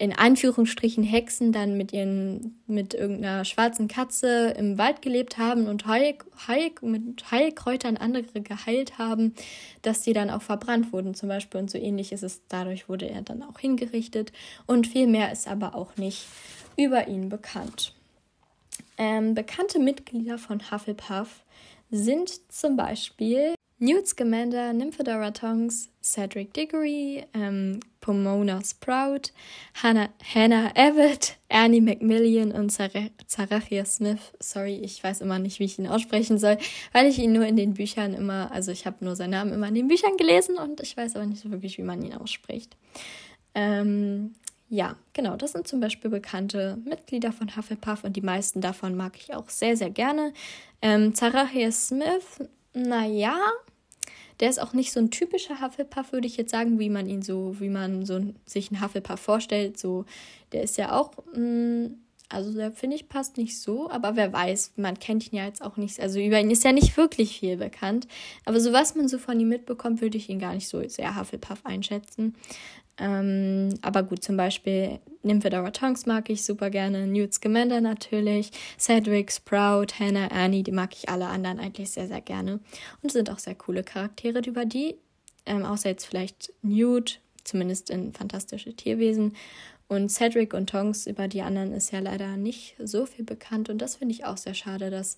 in 0.00 0.12
Anführungsstrichen 0.12 1.02
Hexen 1.02 1.50
dann 1.50 1.76
mit 1.76 1.92
ihren, 1.92 2.60
mit 2.68 2.94
irgendeiner 2.94 3.44
schwarzen 3.44 3.88
Katze 3.88 4.54
im 4.56 4.78
Wald 4.78 5.02
gelebt 5.02 5.38
haben 5.38 5.66
und 5.66 5.86
Heil, 5.86 6.14
Heil, 6.46 6.70
mit 6.82 7.28
Heilkräutern 7.32 7.96
andere 7.96 8.40
geheilt 8.40 8.98
haben, 8.98 9.34
dass 9.82 10.04
sie 10.04 10.12
dann 10.12 10.30
auch 10.30 10.42
verbrannt 10.42 10.92
wurden 10.92 11.14
zum 11.14 11.28
Beispiel 11.28 11.60
und 11.60 11.70
so 11.70 11.78
ähnlich 11.78 12.12
ist 12.12 12.22
es. 12.22 12.42
Dadurch 12.48 12.88
wurde 12.88 13.10
er 13.10 13.22
dann 13.22 13.42
auch 13.42 13.58
hingerichtet 13.58 14.32
und 14.66 14.86
viel 14.86 15.08
mehr 15.08 15.32
ist 15.32 15.48
aber 15.48 15.74
auch 15.74 15.96
nicht 15.96 16.26
über 16.76 17.08
ihn 17.08 17.28
bekannt. 17.28 17.92
Ähm, 18.98 19.34
bekannte 19.34 19.80
Mitglieder 19.80 20.38
von 20.38 20.70
Hufflepuff 20.70 21.42
sind 21.90 22.30
zum 22.52 22.76
Beispiel 22.76 23.54
Newt 23.80 24.08
Scamander, 24.08 24.72
Nymphadora 24.72 25.30
Tonks, 25.32 25.88
Cedric 26.02 26.52
Diggory, 26.52 27.24
ähm, 27.32 27.78
Pomona 28.00 28.60
Sprout, 28.64 29.30
Hannah, 29.80 30.08
Hannah 30.34 30.72
Abbott, 30.74 31.36
Ernie 31.48 31.80
Macmillan 31.80 32.50
und 32.50 32.70
Zarachia 32.70 33.84
Smith. 33.84 34.32
Sorry, 34.40 34.78
ich 34.78 35.04
weiß 35.04 35.20
immer 35.20 35.38
nicht, 35.38 35.60
wie 35.60 35.64
ich 35.64 35.78
ihn 35.78 35.86
aussprechen 35.86 36.38
soll, 36.38 36.58
weil 36.92 37.06
ich 37.06 37.20
ihn 37.20 37.32
nur 37.32 37.46
in 37.46 37.54
den 37.54 37.74
Büchern 37.74 38.14
immer, 38.14 38.50
also 38.50 38.72
ich 38.72 38.84
habe 38.84 39.04
nur 39.04 39.14
seinen 39.14 39.30
Namen 39.30 39.52
immer 39.52 39.68
in 39.68 39.76
den 39.76 39.86
Büchern 39.86 40.16
gelesen 40.16 40.56
und 40.56 40.80
ich 40.80 40.96
weiß 40.96 41.14
aber 41.14 41.26
nicht 41.26 41.42
so 41.42 41.50
wirklich, 41.52 41.78
wie 41.78 41.82
man 41.82 42.02
ihn 42.02 42.14
ausspricht. 42.14 42.76
Ähm, 43.54 44.34
ja, 44.68 44.96
genau, 45.12 45.36
das 45.36 45.52
sind 45.52 45.68
zum 45.68 45.78
Beispiel 45.78 46.10
bekannte 46.10 46.78
Mitglieder 46.84 47.30
von 47.30 47.56
Hufflepuff 47.56 48.02
und 48.02 48.16
die 48.16 48.22
meisten 48.22 48.60
davon 48.60 48.96
mag 48.96 49.16
ich 49.16 49.34
auch 49.34 49.48
sehr, 49.48 49.76
sehr 49.76 49.90
gerne. 49.90 50.32
Ähm, 50.82 51.14
Zarachia 51.14 51.70
Smith, 51.70 52.40
naja, 52.74 53.38
der 54.40 54.50
ist 54.50 54.60
auch 54.60 54.72
nicht 54.72 54.92
so 54.92 55.00
ein 55.00 55.10
typischer 55.10 55.60
Hufflepuff, 55.60 56.12
würde 56.12 56.26
ich 56.26 56.36
jetzt 56.36 56.50
sagen, 56.50 56.78
wie 56.78 56.90
man 56.90 57.08
ihn 57.08 57.22
so, 57.22 57.58
wie 57.60 57.68
man 57.68 58.06
so 58.06 58.20
sich 58.46 58.70
einen 58.70 58.82
Hufflepuff 58.82 59.20
vorstellt. 59.20 59.78
So, 59.78 60.04
der 60.52 60.62
ist 60.62 60.78
ja 60.78 60.92
auch, 60.92 61.12
mh, 61.34 61.40
mm, 61.40 61.98
also 62.30 62.52
der 62.52 62.72
finde 62.72 62.96
ich 62.96 63.08
passt 63.08 63.38
nicht 63.38 63.58
so, 63.58 63.90
aber 63.90 64.14
wer 64.14 64.32
weiß, 64.32 64.72
man 64.76 64.98
kennt 64.98 65.32
ihn 65.32 65.36
ja 65.36 65.46
jetzt 65.46 65.62
auch 65.62 65.78
nicht. 65.78 65.98
Also 65.98 66.20
über 66.20 66.38
ihn 66.38 66.50
ist 66.50 66.62
ja 66.62 66.72
nicht 66.72 66.96
wirklich 66.96 67.38
viel 67.38 67.56
bekannt. 67.56 68.06
Aber 68.44 68.60
so 68.60 68.72
was 68.72 68.94
man 68.94 69.08
so 69.08 69.18
von 69.18 69.40
ihm 69.40 69.48
mitbekommt, 69.48 70.02
würde 70.02 70.18
ich 70.18 70.28
ihn 70.28 70.38
gar 70.38 70.54
nicht 70.54 70.68
so 70.68 70.86
sehr 70.88 71.18
Hufflepuff 71.18 71.64
einschätzen. 71.64 72.34
Ähm, 72.98 73.74
aber 73.82 74.02
gut, 74.02 74.24
zum 74.24 74.36
Beispiel 74.36 74.98
Nymphadora 75.22 75.70
Tonks 75.70 76.06
mag 76.06 76.30
ich 76.30 76.44
super 76.44 76.70
gerne, 76.70 77.06
Newt 77.06 77.34
Scamander 77.34 77.80
natürlich, 77.80 78.50
Cedric, 78.78 79.30
Sprout, 79.30 79.94
Hannah, 79.98 80.28
Annie, 80.28 80.62
die 80.62 80.72
mag 80.72 80.94
ich 80.94 81.08
alle 81.08 81.26
anderen 81.26 81.60
eigentlich 81.60 81.90
sehr, 81.90 82.08
sehr 82.08 82.20
gerne. 82.20 82.60
Und 83.02 83.12
sind 83.12 83.30
auch 83.30 83.38
sehr 83.38 83.54
coole 83.54 83.84
Charaktere, 83.84 84.40
über 84.46 84.64
die, 84.64 84.96
ähm, 85.46 85.64
außer 85.64 85.90
jetzt 85.90 86.06
vielleicht 86.06 86.52
Newt, 86.62 87.20
zumindest 87.44 87.90
in 87.90 88.12
Fantastische 88.12 88.74
Tierwesen. 88.74 89.34
Und 89.88 90.10
Cedric 90.10 90.52
und 90.52 90.68
Tonks, 90.68 91.06
über 91.06 91.28
die 91.28 91.40
anderen 91.40 91.72
ist 91.72 91.92
ja 91.92 92.00
leider 92.00 92.36
nicht 92.36 92.76
so 92.78 93.06
viel 93.06 93.24
bekannt. 93.24 93.70
Und 93.70 93.78
das 93.78 93.96
finde 93.96 94.14
ich 94.14 94.24
auch 94.24 94.36
sehr 94.36 94.54
schade, 94.54 94.90
dass 94.90 95.16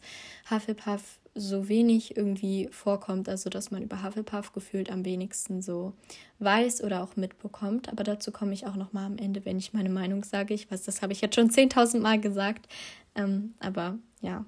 Hufflepuff 0.49 1.20
so 1.35 1.69
wenig 1.69 2.17
irgendwie 2.17 2.69
vorkommt, 2.73 3.29
also 3.29 3.51
dass 3.51 3.71
man 3.71 3.83
über 3.83 4.03
Hufflepuff 4.03 4.53
gefühlt 4.53 4.91
am 4.91 5.05
wenigsten 5.05 5.63
so 5.63 5.93
weiß 6.39 6.83
oder 6.83 7.03
auch 7.03 7.17
mitbekommt. 7.17 7.89
Aber 7.89 8.03
dazu 8.03 8.33
komme 8.33 8.53
ich 8.53 8.67
auch 8.67 8.77
noch 8.77 8.93
mal 8.93 9.07
am 9.07 9.17
Ende, 9.17 9.45
wenn 9.45 9.59
ich 9.59 9.73
meine 9.73 9.91
Meinung 9.91 10.25
sage. 10.25 10.55
Ich 10.55 10.71
weiß, 10.71 10.83
das 10.83 11.03
habe 11.03 11.13
ich 11.13 11.21
jetzt 11.21 11.37
schon 11.37 11.51
10.000 11.51 12.01
Mal 12.01 12.21
gesagt. 12.21 12.67
Ähm, 13.15 13.55
aber 13.61 13.99
ja. 14.21 14.45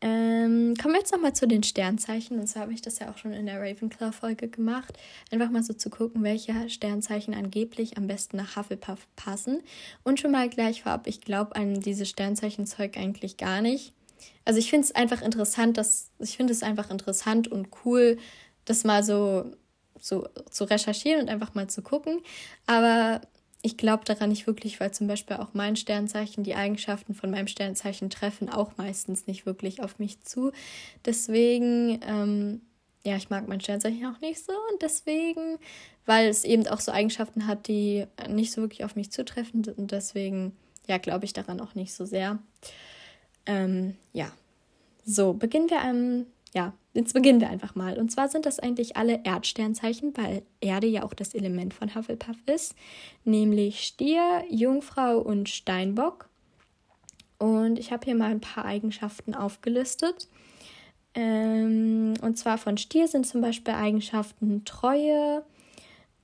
Ähm, 0.00 0.74
kommen 0.80 0.94
wir 0.94 1.00
jetzt 1.00 1.12
nochmal 1.12 1.34
zu 1.34 1.48
den 1.48 1.62
Sternzeichen. 1.62 2.38
Und 2.38 2.46
zwar 2.46 2.62
habe 2.62 2.72
ich 2.72 2.82
das 2.82 3.00
ja 3.00 3.10
auch 3.10 3.18
schon 3.18 3.32
in 3.32 3.46
der 3.46 3.60
Ravenclaw-Folge 3.60 4.48
gemacht. 4.48 4.96
Einfach 5.30 5.50
mal 5.50 5.62
so 5.62 5.74
zu 5.74 5.90
gucken, 5.90 6.22
welche 6.22 6.70
Sternzeichen 6.70 7.34
angeblich 7.34 7.98
am 7.98 8.06
besten 8.06 8.36
nach 8.36 8.56
Hufflepuff 8.56 9.08
passen. 9.16 9.62
Und 10.04 10.20
schon 10.20 10.30
mal 10.30 10.48
gleich 10.48 10.84
vorab, 10.84 11.06
ich 11.06 11.20
glaube 11.20 11.56
an 11.56 11.80
dieses 11.80 12.08
Sternzeichenzeug 12.08 12.96
eigentlich 12.96 13.36
gar 13.36 13.60
nicht. 13.60 13.92
Also 14.44 14.58
ich 14.58 14.70
finde 14.70 14.86
es 14.86 14.94
einfach 14.94 15.22
interessant, 15.22 15.76
dass 15.76 16.10
ich 16.18 16.36
finde 16.36 16.52
es 16.52 16.62
einfach 16.62 16.90
interessant 16.90 17.48
und 17.48 17.68
cool, 17.84 18.18
das 18.64 18.84
mal 18.84 19.02
so, 19.02 19.52
so 20.00 20.28
zu 20.50 20.64
recherchieren 20.64 21.22
und 21.22 21.28
einfach 21.28 21.54
mal 21.54 21.68
zu 21.68 21.82
gucken. 21.82 22.20
Aber 22.66 23.20
ich 23.62 23.76
glaube 23.76 24.04
daran 24.04 24.30
nicht 24.30 24.46
wirklich, 24.46 24.78
weil 24.80 24.92
zum 24.92 25.08
Beispiel 25.08 25.36
auch 25.36 25.52
mein 25.52 25.76
Sternzeichen, 25.76 26.44
die 26.44 26.54
Eigenschaften 26.54 27.14
von 27.14 27.30
meinem 27.30 27.48
Sternzeichen 27.48 28.08
treffen 28.10 28.48
auch 28.48 28.76
meistens 28.76 29.26
nicht 29.26 29.46
wirklich 29.46 29.82
auf 29.82 29.98
mich 29.98 30.22
zu. 30.22 30.52
Deswegen, 31.04 32.00
ähm, 32.06 32.62
ja, 33.04 33.16
ich 33.16 33.30
mag 33.30 33.48
mein 33.48 33.60
Sternzeichen 33.60 34.06
auch 34.06 34.20
nicht 34.20 34.44
so 34.44 34.52
und 34.72 34.82
deswegen, 34.82 35.58
weil 36.06 36.28
es 36.28 36.44
eben 36.44 36.66
auch 36.68 36.80
so 36.80 36.92
Eigenschaften 36.92 37.46
hat, 37.46 37.68
die 37.68 38.06
nicht 38.28 38.52
so 38.52 38.60
wirklich 38.62 38.84
auf 38.84 38.96
mich 38.96 39.10
zutreffen 39.10 39.64
und 39.76 39.90
deswegen, 39.90 40.56
ja, 40.86 40.98
glaube 40.98 41.24
ich 41.24 41.32
daran 41.32 41.60
auch 41.60 41.74
nicht 41.74 41.92
so 41.94 42.04
sehr. 42.04 42.38
Ähm, 43.48 43.96
ja, 44.12 44.30
so, 45.04 45.32
beginnen 45.32 45.68
wir 45.68 45.80
ähm, 45.82 46.26
ja, 46.54 46.72
jetzt 46.94 47.14
beginnen 47.14 47.40
wir 47.40 47.50
einfach 47.50 47.74
mal. 47.74 47.98
Und 47.98 48.10
zwar 48.10 48.28
sind 48.28 48.46
das 48.46 48.58
eigentlich 48.58 48.96
alle 48.96 49.20
Erdsternzeichen, 49.24 50.16
weil 50.16 50.42
Erde 50.60 50.86
ja 50.86 51.02
auch 51.02 51.14
das 51.14 51.34
Element 51.34 51.74
von 51.74 51.94
Hufflepuff 51.94 52.36
ist, 52.46 52.74
nämlich 53.24 53.82
Stier, 53.82 54.44
Jungfrau 54.50 55.18
und 55.18 55.48
Steinbock. 55.48 56.28
Und 57.38 57.78
ich 57.78 57.92
habe 57.92 58.04
hier 58.04 58.16
mal 58.16 58.30
ein 58.30 58.40
paar 58.40 58.64
Eigenschaften 58.64 59.34
aufgelistet. 59.34 60.28
Ähm, 61.14 62.14
und 62.22 62.38
zwar 62.38 62.58
von 62.58 62.78
Stier 62.78 63.08
sind 63.08 63.26
zum 63.26 63.40
Beispiel 63.40 63.74
Eigenschaften 63.74 64.64
Treue, 64.64 65.44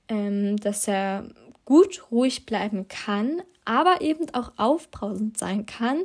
ähm, 0.09 0.57
dass 0.57 0.87
er 0.87 1.29
gut 1.63 2.11
ruhig 2.11 2.45
bleiben 2.45 2.87
kann, 2.87 3.41
aber 3.63 4.01
eben 4.01 4.27
auch 4.33 4.51
aufbrausend 4.57 5.37
sein 5.37 5.65
kann 5.65 6.03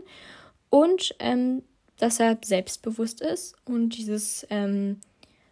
und 0.71 1.15
ähm, 1.19 1.63
dass 1.99 2.19
er 2.19 2.39
selbstbewusst 2.43 3.21
ist 3.21 3.55
und 3.67 3.91
dieses 3.91 4.47
ähm, 4.49 5.01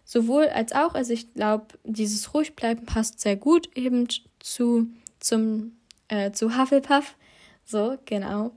sowohl 0.08 0.48
als 0.48 0.72
auch, 0.72 0.94
also 0.94 1.12
ich 1.12 1.34
glaube, 1.34 1.66
dieses 1.84 2.32
Ruhigbleiben 2.32 2.86
passt 2.86 3.20
sehr 3.20 3.36
gut 3.36 3.68
eben 3.76 4.08
zu, 4.40 4.88
zum, 5.20 5.76
äh, 6.08 6.32
zu 6.32 6.56
Hufflepuff. 6.56 7.14
So, 7.64 7.98
genau. 8.06 8.52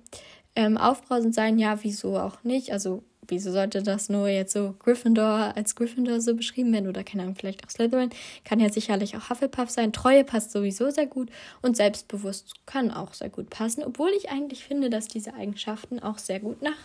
Ähm, 0.56 0.78
aufbrausend 0.78 1.36
sein, 1.36 1.60
ja, 1.60 1.84
wieso 1.84 2.18
auch 2.18 2.44
nicht? 2.46 2.72
Also, 2.72 3.04
wieso 3.32 3.52
sollte 3.52 3.82
das 3.82 4.10
nur 4.10 4.28
jetzt 4.28 4.54
so 4.54 4.76
Gryffindor 4.78 5.54
als 5.56 5.76
Gryffindor 5.76 6.22
so 6.22 6.36
beschrieben 6.36 6.72
werden 6.72 6.88
oder 6.88 7.04
keine 7.04 7.24
Ahnung, 7.24 7.36
vielleicht 7.36 7.66
auch 7.66 7.70
Slytherin? 7.70 8.12
Kann 8.46 8.60
ja 8.60 8.70
sicherlich 8.70 9.18
auch 9.18 9.30
Hufflepuff 9.30 9.70
sein. 9.70 9.94
Treue 9.94 10.24
passt 10.24 10.52
sowieso 10.52 10.92
sehr 10.92 11.08
gut 11.08 11.30
und 11.62 11.76
selbstbewusst 11.76 12.54
kann 12.68 12.92
auch 12.92 13.14
sehr 13.14 13.30
gut 13.30 13.50
passen, 13.50 13.84
obwohl 13.84 14.12
ich 14.16 14.30
eigentlich 14.30 14.64
finde, 14.64 14.90
dass 14.90 15.08
diese 15.08 15.34
Eigenschaften 15.34 16.00
auch 16.00 16.20
sehr 16.20 16.40
gut 16.40 16.62
nach 16.62 16.78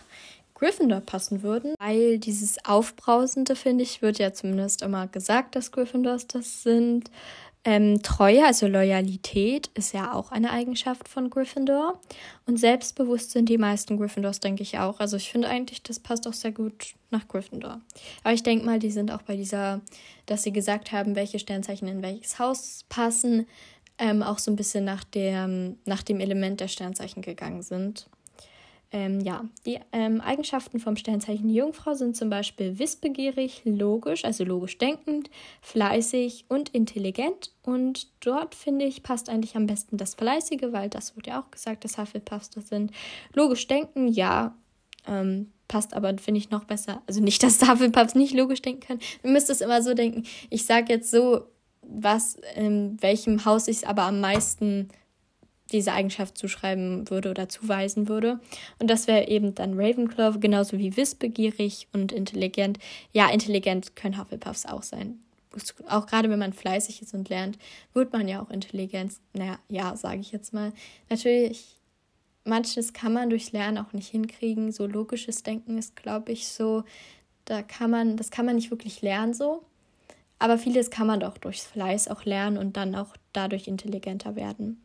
Gryffindor 0.57 1.01
passen 1.01 1.43
würden, 1.43 1.75
weil 1.77 2.17
dieses 2.17 2.65
Aufbrausende, 2.65 3.55
finde 3.55 3.83
ich, 3.83 4.01
wird 4.01 4.17
ja 4.17 4.33
zumindest 4.33 4.81
immer 4.81 5.05
gesagt, 5.05 5.55
dass 5.55 5.71
Gryffindors 5.71 6.25
das 6.25 6.63
sind. 6.63 7.11
Ähm, 7.67 8.01
Treue, 8.01 8.45
also 8.45 8.65
Loyalität, 8.65 9.69
ist 9.73 9.93
ja 9.93 10.13
auch 10.13 10.31
eine 10.31 10.51
Eigenschaft 10.51 11.09
von 11.09 11.29
Gryffindor. 11.29 11.99
Und 12.45 12.55
selbstbewusst 12.55 13.31
sind 13.31 13.49
die 13.49 13.57
meisten 13.57 13.97
Gryffindors, 13.97 14.39
denke 14.39 14.63
ich 14.63 14.79
auch. 14.79 15.01
Also 15.01 15.17
ich 15.17 15.29
finde 15.29 15.49
eigentlich, 15.49 15.83
das 15.83 15.99
passt 15.99 16.29
auch 16.29 16.33
sehr 16.33 16.53
gut 16.53 16.95
nach 17.11 17.27
Gryffindor. 17.27 17.81
Aber 18.23 18.33
ich 18.33 18.41
denke 18.41 18.65
mal, 18.65 18.79
die 18.79 18.89
sind 18.89 19.11
auch 19.11 19.21
bei 19.21 19.35
dieser, 19.35 19.81
dass 20.27 20.43
sie 20.43 20.53
gesagt 20.53 20.93
haben, 20.93 21.17
welche 21.17 21.39
Sternzeichen 21.39 21.89
in 21.89 22.01
welches 22.01 22.39
Haus 22.39 22.85
passen, 22.87 23.47
ähm, 23.97 24.23
auch 24.23 24.39
so 24.39 24.49
ein 24.49 24.55
bisschen 24.55 24.85
nach, 24.85 25.03
der, 25.03 25.49
nach 25.83 26.03
dem 26.03 26.21
Element 26.21 26.61
der 26.61 26.69
Sternzeichen 26.69 27.21
gegangen 27.21 27.63
sind. 27.63 28.07
Ähm, 28.91 29.19
ja, 29.19 29.43
die 29.65 29.79
ähm, 29.91 30.21
Eigenschaften 30.21 30.79
vom 30.79 30.95
Sternzeichen 30.95 31.49
Jungfrau 31.49 31.93
sind 31.93 32.15
zum 32.15 32.29
Beispiel 32.29 32.79
wissbegierig, 32.79 33.61
logisch, 33.65 34.23
also 34.23 34.45
logisch 34.45 34.77
denkend, 34.77 35.29
fleißig 35.61 36.45
und 36.47 36.69
intelligent. 36.69 37.51
Und 37.63 38.07
dort 38.25 38.55
finde 38.55 38.85
ich, 38.85 39.03
passt 39.03 39.29
eigentlich 39.29 39.57
am 39.57 39.67
besten 39.67 39.97
das 39.97 40.15
Fleißige, 40.15 40.71
weil 40.71 40.89
das 40.89 41.17
wird 41.17 41.27
ja 41.27 41.41
auch 41.41 41.51
gesagt, 41.51 41.83
dass 41.83 41.97
Hufflepuffs 41.97 42.49
das 42.51 42.69
sind. 42.69 42.91
Logisch 43.33 43.67
denken, 43.67 44.07
ja, 44.07 44.55
ähm, 45.05 45.51
passt 45.67 45.93
aber, 45.93 46.17
finde 46.17 46.39
ich, 46.39 46.49
noch 46.49 46.63
besser. 46.63 47.01
Also 47.07 47.21
nicht, 47.21 47.43
dass 47.43 47.61
Hufflepuffs 47.67 48.15
nicht 48.15 48.33
logisch 48.33 48.61
denken 48.61 48.87
können. 48.87 49.01
Ihr 49.21 49.31
müsst 49.31 49.49
es 49.49 49.59
immer 49.59 49.81
so 49.81 49.93
denken. 49.93 50.23
Ich 50.49 50.65
sage 50.65 50.93
jetzt 50.93 51.11
so, 51.11 51.47
was, 51.81 52.37
in 52.55 53.01
welchem 53.01 53.43
Haus 53.43 53.67
ich 53.67 53.77
es 53.77 53.83
aber 53.83 54.03
am 54.03 54.21
meisten 54.21 54.89
diese 55.71 55.93
Eigenschaft 55.93 56.37
zuschreiben 56.37 57.09
würde 57.09 57.29
oder 57.29 57.49
zuweisen 57.49 58.07
würde. 58.07 58.39
Und 58.79 58.89
das 58.89 59.07
wäre 59.07 59.27
eben 59.27 59.55
dann 59.55 59.79
Ravenclaw, 59.79 60.39
genauso 60.39 60.77
wie 60.77 60.97
wissbegierig 60.97 61.87
und 61.93 62.11
intelligent. 62.11 62.79
Ja, 63.11 63.29
intelligent 63.29 63.95
können 63.95 64.19
Hufflepuffs 64.19 64.65
auch 64.65 64.83
sein. 64.83 65.19
Auch 65.87 66.05
gerade 66.05 66.29
wenn 66.29 66.39
man 66.39 66.53
fleißig 66.53 67.01
ist 67.01 67.13
und 67.13 67.29
lernt, 67.29 67.57
wird 67.93 68.13
man 68.13 68.27
ja 68.27 68.41
auch 68.41 68.49
intelligent. 68.49 69.13
Naja, 69.33 69.57
ja, 69.69 69.95
sage 69.95 70.19
ich 70.19 70.31
jetzt 70.31 70.53
mal. 70.53 70.71
Natürlich, 71.09 71.77
manches 72.43 72.93
kann 72.93 73.13
man 73.13 73.29
durch 73.29 73.51
Lernen 73.51 73.77
auch 73.77 73.93
nicht 73.93 74.09
hinkriegen. 74.09 74.71
So 74.71 74.85
logisches 74.85 75.43
Denken 75.43 75.77
ist, 75.77 75.95
glaube 75.95 76.31
ich, 76.31 76.47
so, 76.47 76.83
da 77.45 77.63
kann 77.63 77.89
man, 77.89 78.17
das 78.17 78.29
kann 78.29 78.45
man 78.45 78.55
nicht 78.55 78.71
wirklich 78.71 79.01
lernen 79.01 79.33
so. 79.33 79.63
Aber 80.39 80.57
vieles 80.57 80.91
kann 80.91 81.07
man 81.07 81.19
doch 81.19 81.37
durchs 81.37 81.65
Fleiß 81.65 82.09
auch 82.09 82.25
lernen 82.25 82.57
und 82.57 82.77
dann 82.77 82.93
auch 82.93 83.15
dadurch 83.33 83.67
intelligenter 83.67 84.35
werden. 84.35 84.83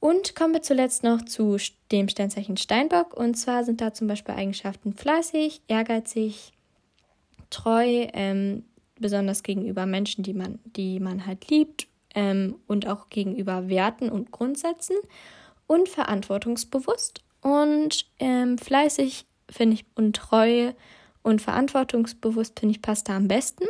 Und 0.00 0.36
kommen 0.36 0.54
wir 0.54 0.62
zuletzt 0.62 1.02
noch 1.02 1.22
zu 1.22 1.56
dem 1.90 2.08
Sternzeichen 2.08 2.56
Steinbock. 2.56 3.14
Und 3.14 3.34
zwar 3.34 3.64
sind 3.64 3.80
da 3.80 3.92
zum 3.92 4.06
Beispiel 4.06 4.34
Eigenschaften 4.34 4.92
fleißig, 4.92 5.62
ehrgeizig, 5.68 6.52
treu, 7.50 8.06
ähm, 8.12 8.64
besonders 8.98 9.42
gegenüber 9.42 9.86
Menschen, 9.86 10.22
die 10.22 10.34
man, 10.34 10.58
die 10.64 11.00
man 11.00 11.26
halt 11.26 11.48
liebt 11.50 11.88
ähm, 12.14 12.56
und 12.66 12.86
auch 12.86 13.08
gegenüber 13.08 13.68
Werten 13.68 14.10
und 14.10 14.30
Grundsätzen 14.30 14.96
und 15.66 15.88
verantwortungsbewusst 15.88 17.22
und 17.40 18.06
ähm, 18.18 18.58
fleißig 18.58 19.26
finde 19.50 19.74
ich 19.74 19.84
und 19.94 20.16
treu 20.16 20.72
und 21.22 21.42
verantwortungsbewusst 21.42 22.58
finde 22.58 22.74
ich 22.74 22.82
passt 22.82 23.08
da 23.08 23.16
am 23.16 23.28
besten. 23.28 23.64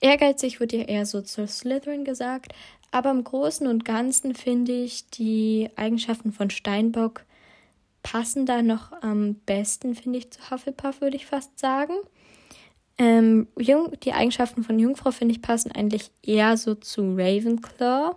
Ehrgeizig 0.00 0.60
wird 0.60 0.72
ja 0.72 0.82
eher 0.82 1.06
so 1.06 1.22
zu 1.22 1.46
Slytherin 1.46 2.04
gesagt, 2.04 2.52
aber 2.90 3.10
im 3.10 3.24
Großen 3.24 3.66
und 3.66 3.84
Ganzen 3.84 4.34
finde 4.34 4.72
ich 4.72 5.08
die 5.10 5.70
Eigenschaften 5.76 6.32
von 6.32 6.50
Steinbock 6.50 7.24
passen 8.06 8.46
da 8.46 8.62
noch 8.62 8.92
am 9.02 9.34
besten, 9.34 9.96
finde 9.96 10.18
ich, 10.18 10.30
zu 10.30 10.50
Hufflepuff, 10.50 11.00
würde 11.00 11.16
ich 11.16 11.26
fast 11.26 11.58
sagen. 11.58 11.94
Ähm, 12.98 13.48
die 13.58 14.12
Eigenschaften 14.12 14.62
von 14.62 14.78
Jungfrau, 14.78 15.10
finde 15.10 15.34
ich, 15.34 15.42
passen 15.42 15.72
eigentlich 15.72 16.12
eher 16.22 16.56
so 16.56 16.76
zu 16.76 17.16
Ravenclaw. 17.16 18.14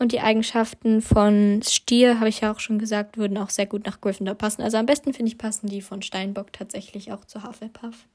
Und 0.00 0.10
die 0.10 0.20
Eigenschaften 0.20 1.00
von 1.00 1.62
Stier, 1.62 2.18
habe 2.18 2.28
ich 2.28 2.40
ja 2.40 2.52
auch 2.52 2.58
schon 2.58 2.80
gesagt, 2.80 3.16
würden 3.16 3.38
auch 3.38 3.50
sehr 3.50 3.66
gut 3.66 3.86
nach 3.86 4.00
Gryffindor 4.00 4.34
passen. 4.34 4.62
Also 4.62 4.76
am 4.76 4.86
besten, 4.86 5.14
finde 5.14 5.30
ich, 5.30 5.38
passen 5.38 5.68
die 5.68 5.82
von 5.82 6.02
Steinbock 6.02 6.52
tatsächlich 6.52 7.12
auch 7.12 7.24
zu 7.24 7.44
Hufflepuff. 7.44 8.08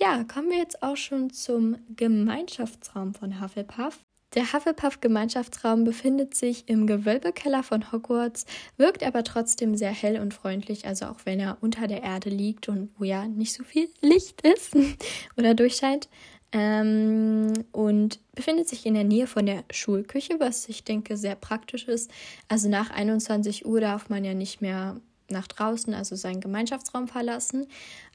Ja, 0.00 0.22
kommen 0.22 0.50
wir 0.50 0.58
jetzt 0.58 0.84
auch 0.84 0.96
schon 0.96 1.30
zum 1.30 1.76
Gemeinschaftsraum 1.96 3.14
von 3.14 3.40
Hufflepuff. 3.40 3.98
Der 4.34 4.52
Hufflepuff-Gemeinschaftsraum 4.52 5.84
befindet 5.84 6.34
sich 6.34 6.68
im 6.68 6.86
Gewölbekeller 6.86 7.62
von 7.62 7.92
Hogwarts, 7.92 8.46
wirkt 8.78 9.02
aber 9.02 9.24
trotzdem 9.24 9.76
sehr 9.76 9.90
hell 9.90 10.18
und 10.18 10.32
freundlich, 10.32 10.86
also 10.86 11.06
auch 11.06 11.20
wenn 11.24 11.38
er 11.38 11.58
unter 11.60 11.86
der 11.86 12.02
Erde 12.02 12.30
liegt 12.30 12.68
und 12.68 12.90
wo 12.98 13.04
ja 13.04 13.26
nicht 13.26 13.52
so 13.52 13.62
viel 13.62 13.88
Licht 14.00 14.40
ist 14.46 14.74
oder 15.36 15.54
durchscheint. 15.54 16.08
Ähm, 16.54 17.52
und 17.72 18.20
befindet 18.34 18.68
sich 18.68 18.84
in 18.84 18.92
der 18.92 19.04
Nähe 19.04 19.26
von 19.26 19.46
der 19.46 19.64
Schulküche, 19.70 20.38
was 20.38 20.68
ich 20.68 20.84
denke 20.84 21.16
sehr 21.16 21.34
praktisch 21.34 21.88
ist. 21.88 22.10
Also 22.48 22.68
nach 22.68 22.90
21 22.90 23.64
Uhr 23.64 23.80
darf 23.80 24.10
man 24.10 24.22
ja 24.22 24.34
nicht 24.34 24.60
mehr 24.60 25.00
nach 25.28 25.46
draußen, 25.46 25.94
also 25.94 26.14
seinen 26.14 26.40
Gemeinschaftsraum 26.40 27.08
verlassen. 27.08 27.66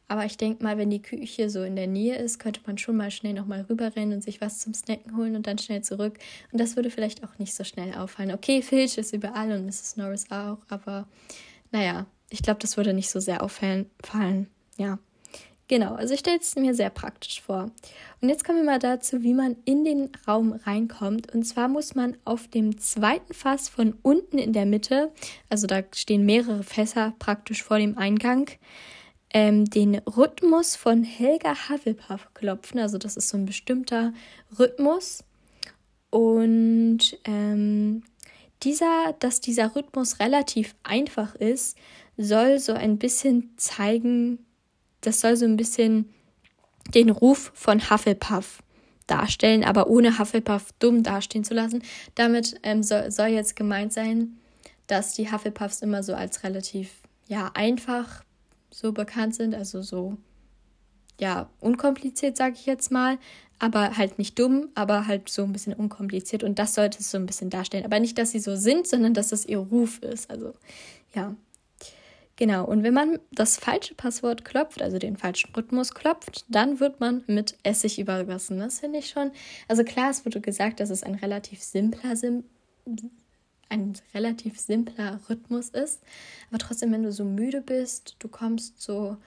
Aber 0.07 0.25
ich 0.25 0.37
denke 0.37 0.63
mal, 0.63 0.77
wenn 0.77 0.89
die 0.89 1.01
Küche 1.01 1.49
so 1.49 1.63
in 1.63 1.75
der 1.75 1.87
Nähe 1.87 2.15
ist, 2.17 2.39
könnte 2.39 2.61
man 2.65 2.77
schon 2.77 2.95
mal 2.95 3.11
schnell 3.11 3.33
nochmal 3.33 3.65
rüberrennen 3.69 4.13
und 4.13 4.23
sich 4.23 4.39
was 4.39 4.59
zum 4.59 4.73
Snacken 4.73 5.17
holen 5.17 5.35
und 5.35 5.47
dann 5.47 5.57
schnell 5.57 5.81
zurück. 5.81 6.17
Und 6.51 6.59
das 6.59 6.75
würde 6.75 6.89
vielleicht 6.89 7.23
auch 7.23 7.37
nicht 7.39 7.53
so 7.53 7.63
schnell 7.63 7.93
auffallen. 7.93 8.31
Okay, 8.31 8.61
Filch 8.61 8.97
ist 8.97 9.13
überall 9.13 9.51
und 9.51 9.65
Mrs. 9.65 9.97
Norris 9.97 10.31
auch, 10.31 10.59
aber 10.69 11.07
naja, 11.71 12.05
ich 12.29 12.41
glaube, 12.41 12.59
das 12.61 12.77
würde 12.77 12.93
nicht 12.93 13.09
so 13.09 13.19
sehr 13.19 13.43
auffallen. 13.43 14.47
Ja. 14.77 14.99
Genau, 15.69 15.95
also 15.95 16.13
ich 16.13 16.21
stelle 16.21 16.39
es 16.39 16.55
mir 16.55 16.73
sehr 16.73 16.89
praktisch 16.89 17.41
vor. 17.41 17.71
Und 18.21 18.29
jetzt 18.29 18.45
kommen 18.45 18.59
wir 18.59 18.65
mal 18.65 18.79
dazu, 18.79 19.21
wie 19.21 19.33
man 19.33 19.57
in 19.65 19.83
den 19.83 20.11
Raum 20.25 20.53
reinkommt. 20.53 21.33
Und 21.33 21.43
zwar 21.43 21.67
muss 21.67 21.93
man 21.93 22.15
auf 22.23 22.47
dem 22.47 22.77
zweiten 22.77 23.33
Fass 23.33 23.67
von 23.67 23.97
unten 24.01 24.37
in 24.37 24.53
der 24.53 24.65
Mitte, 24.65 25.11
also 25.49 25.67
da 25.67 25.83
stehen 25.93 26.25
mehrere 26.25 26.63
Fässer 26.63 27.13
praktisch 27.19 27.63
vor 27.63 27.79
dem 27.79 27.97
Eingang, 27.97 28.49
ähm, 29.33 29.65
den 29.65 29.95
Rhythmus 29.99 30.75
von 30.75 31.03
Helga 31.03 31.69
Hufflepuff 31.69 32.33
klopfen. 32.33 32.79
Also 32.79 32.97
das 32.97 33.17
ist 33.17 33.29
so 33.29 33.37
ein 33.37 33.45
bestimmter 33.45 34.13
Rhythmus. 34.57 35.23
Und 36.09 36.99
ähm, 37.25 38.03
dieser, 38.63 39.13
dass 39.19 39.41
dieser 39.41 39.75
Rhythmus 39.75 40.19
relativ 40.19 40.75
einfach 40.83 41.35
ist, 41.35 41.77
soll 42.17 42.59
so 42.59 42.73
ein 42.73 42.97
bisschen 42.97 43.53
zeigen, 43.57 44.39
das 45.01 45.21
soll 45.21 45.35
so 45.35 45.45
ein 45.45 45.57
bisschen 45.57 46.13
den 46.93 47.09
Ruf 47.09 47.51
von 47.53 47.89
Hufflepuff 47.89 48.63
darstellen, 49.05 49.63
aber 49.63 49.87
ohne 49.87 50.17
Hufflepuff 50.19 50.71
dumm 50.79 51.03
dastehen 51.03 51.43
zu 51.43 51.53
lassen. 51.53 51.83
Damit 52.15 52.59
ähm, 52.63 52.83
soll, 52.83 53.11
soll 53.11 53.27
jetzt 53.27 53.55
gemeint 53.55 53.93
sein, 53.93 54.37
dass 54.87 55.13
die 55.13 55.31
Hufflepuffs 55.31 55.81
immer 55.81 56.01
so 56.03 56.13
als 56.13 56.43
relativ 56.43 56.91
ja 57.27 57.51
einfach 57.53 58.23
so 58.77 58.91
bekannt 58.91 59.33
sind, 59.33 59.55
also 59.55 59.81
so 59.81 60.17
ja 61.19 61.49
unkompliziert, 61.59 62.37
sage 62.37 62.53
ich 62.55 62.67
jetzt 62.67 62.91
mal, 62.91 63.17
aber 63.57 63.97
halt 63.97 64.19
nicht 64.19 64.37
dumm, 64.37 64.69
aber 64.75 65.07
halt 65.07 65.29
so 65.29 65.43
ein 65.43 65.51
bisschen 65.51 65.73
unkompliziert 65.73 66.43
und 66.43 66.59
das 66.59 66.75
sollte 66.75 66.99
es 66.99 67.09
so 67.09 67.17
ein 67.17 67.25
bisschen 67.25 67.49
darstellen, 67.49 67.85
aber 67.85 67.99
nicht, 67.99 68.19
dass 68.19 68.31
sie 68.31 68.39
so 68.39 68.55
sind, 68.55 68.87
sondern 68.87 69.15
dass 69.15 69.29
das 69.29 69.47
ihr 69.47 69.57
Ruf 69.57 69.99
ist. 70.03 70.29
Also 70.29 70.53
ja, 71.15 71.35
Genau, 72.39 72.65
und 72.65 72.83
wenn 72.83 72.93
man 72.93 73.17
das 73.31 73.57
falsche 73.57 73.95
Passwort 73.95 74.45
klopft, 74.45 74.83
also 74.83 74.99
den 74.99 75.17
falschen 75.17 75.55
Rhythmus 75.55 75.95
klopft, 75.95 76.45
dann 76.47 76.79
wird 76.79 76.99
man 76.99 77.23
mit 77.25 77.57
Essig 77.63 77.97
übergossen. 77.97 78.59
Das 78.59 78.79
finde 78.79 78.99
ich 78.99 79.09
schon. 79.09 79.31
Also 79.67 79.83
klar, 79.83 80.11
es 80.11 80.23
wurde 80.23 80.39
gesagt, 80.39 80.79
dass 80.79 80.91
es 80.91 81.01
ein 81.01 81.15
relativ 81.15 81.63
simpler, 81.63 82.15
sim 82.15 82.43
ein 83.69 83.93
relativ 84.13 84.59
simpler 84.59 85.19
Rhythmus 85.29 85.69
ist. 85.69 86.01
Aber 86.49 86.59
trotzdem, 86.59 86.91
wenn 86.91 87.03
du 87.03 87.11
so 87.11 87.25
müde 87.25 87.61
bist, 87.61 88.15
du 88.19 88.27
kommst 88.27 88.81
so 88.81 89.17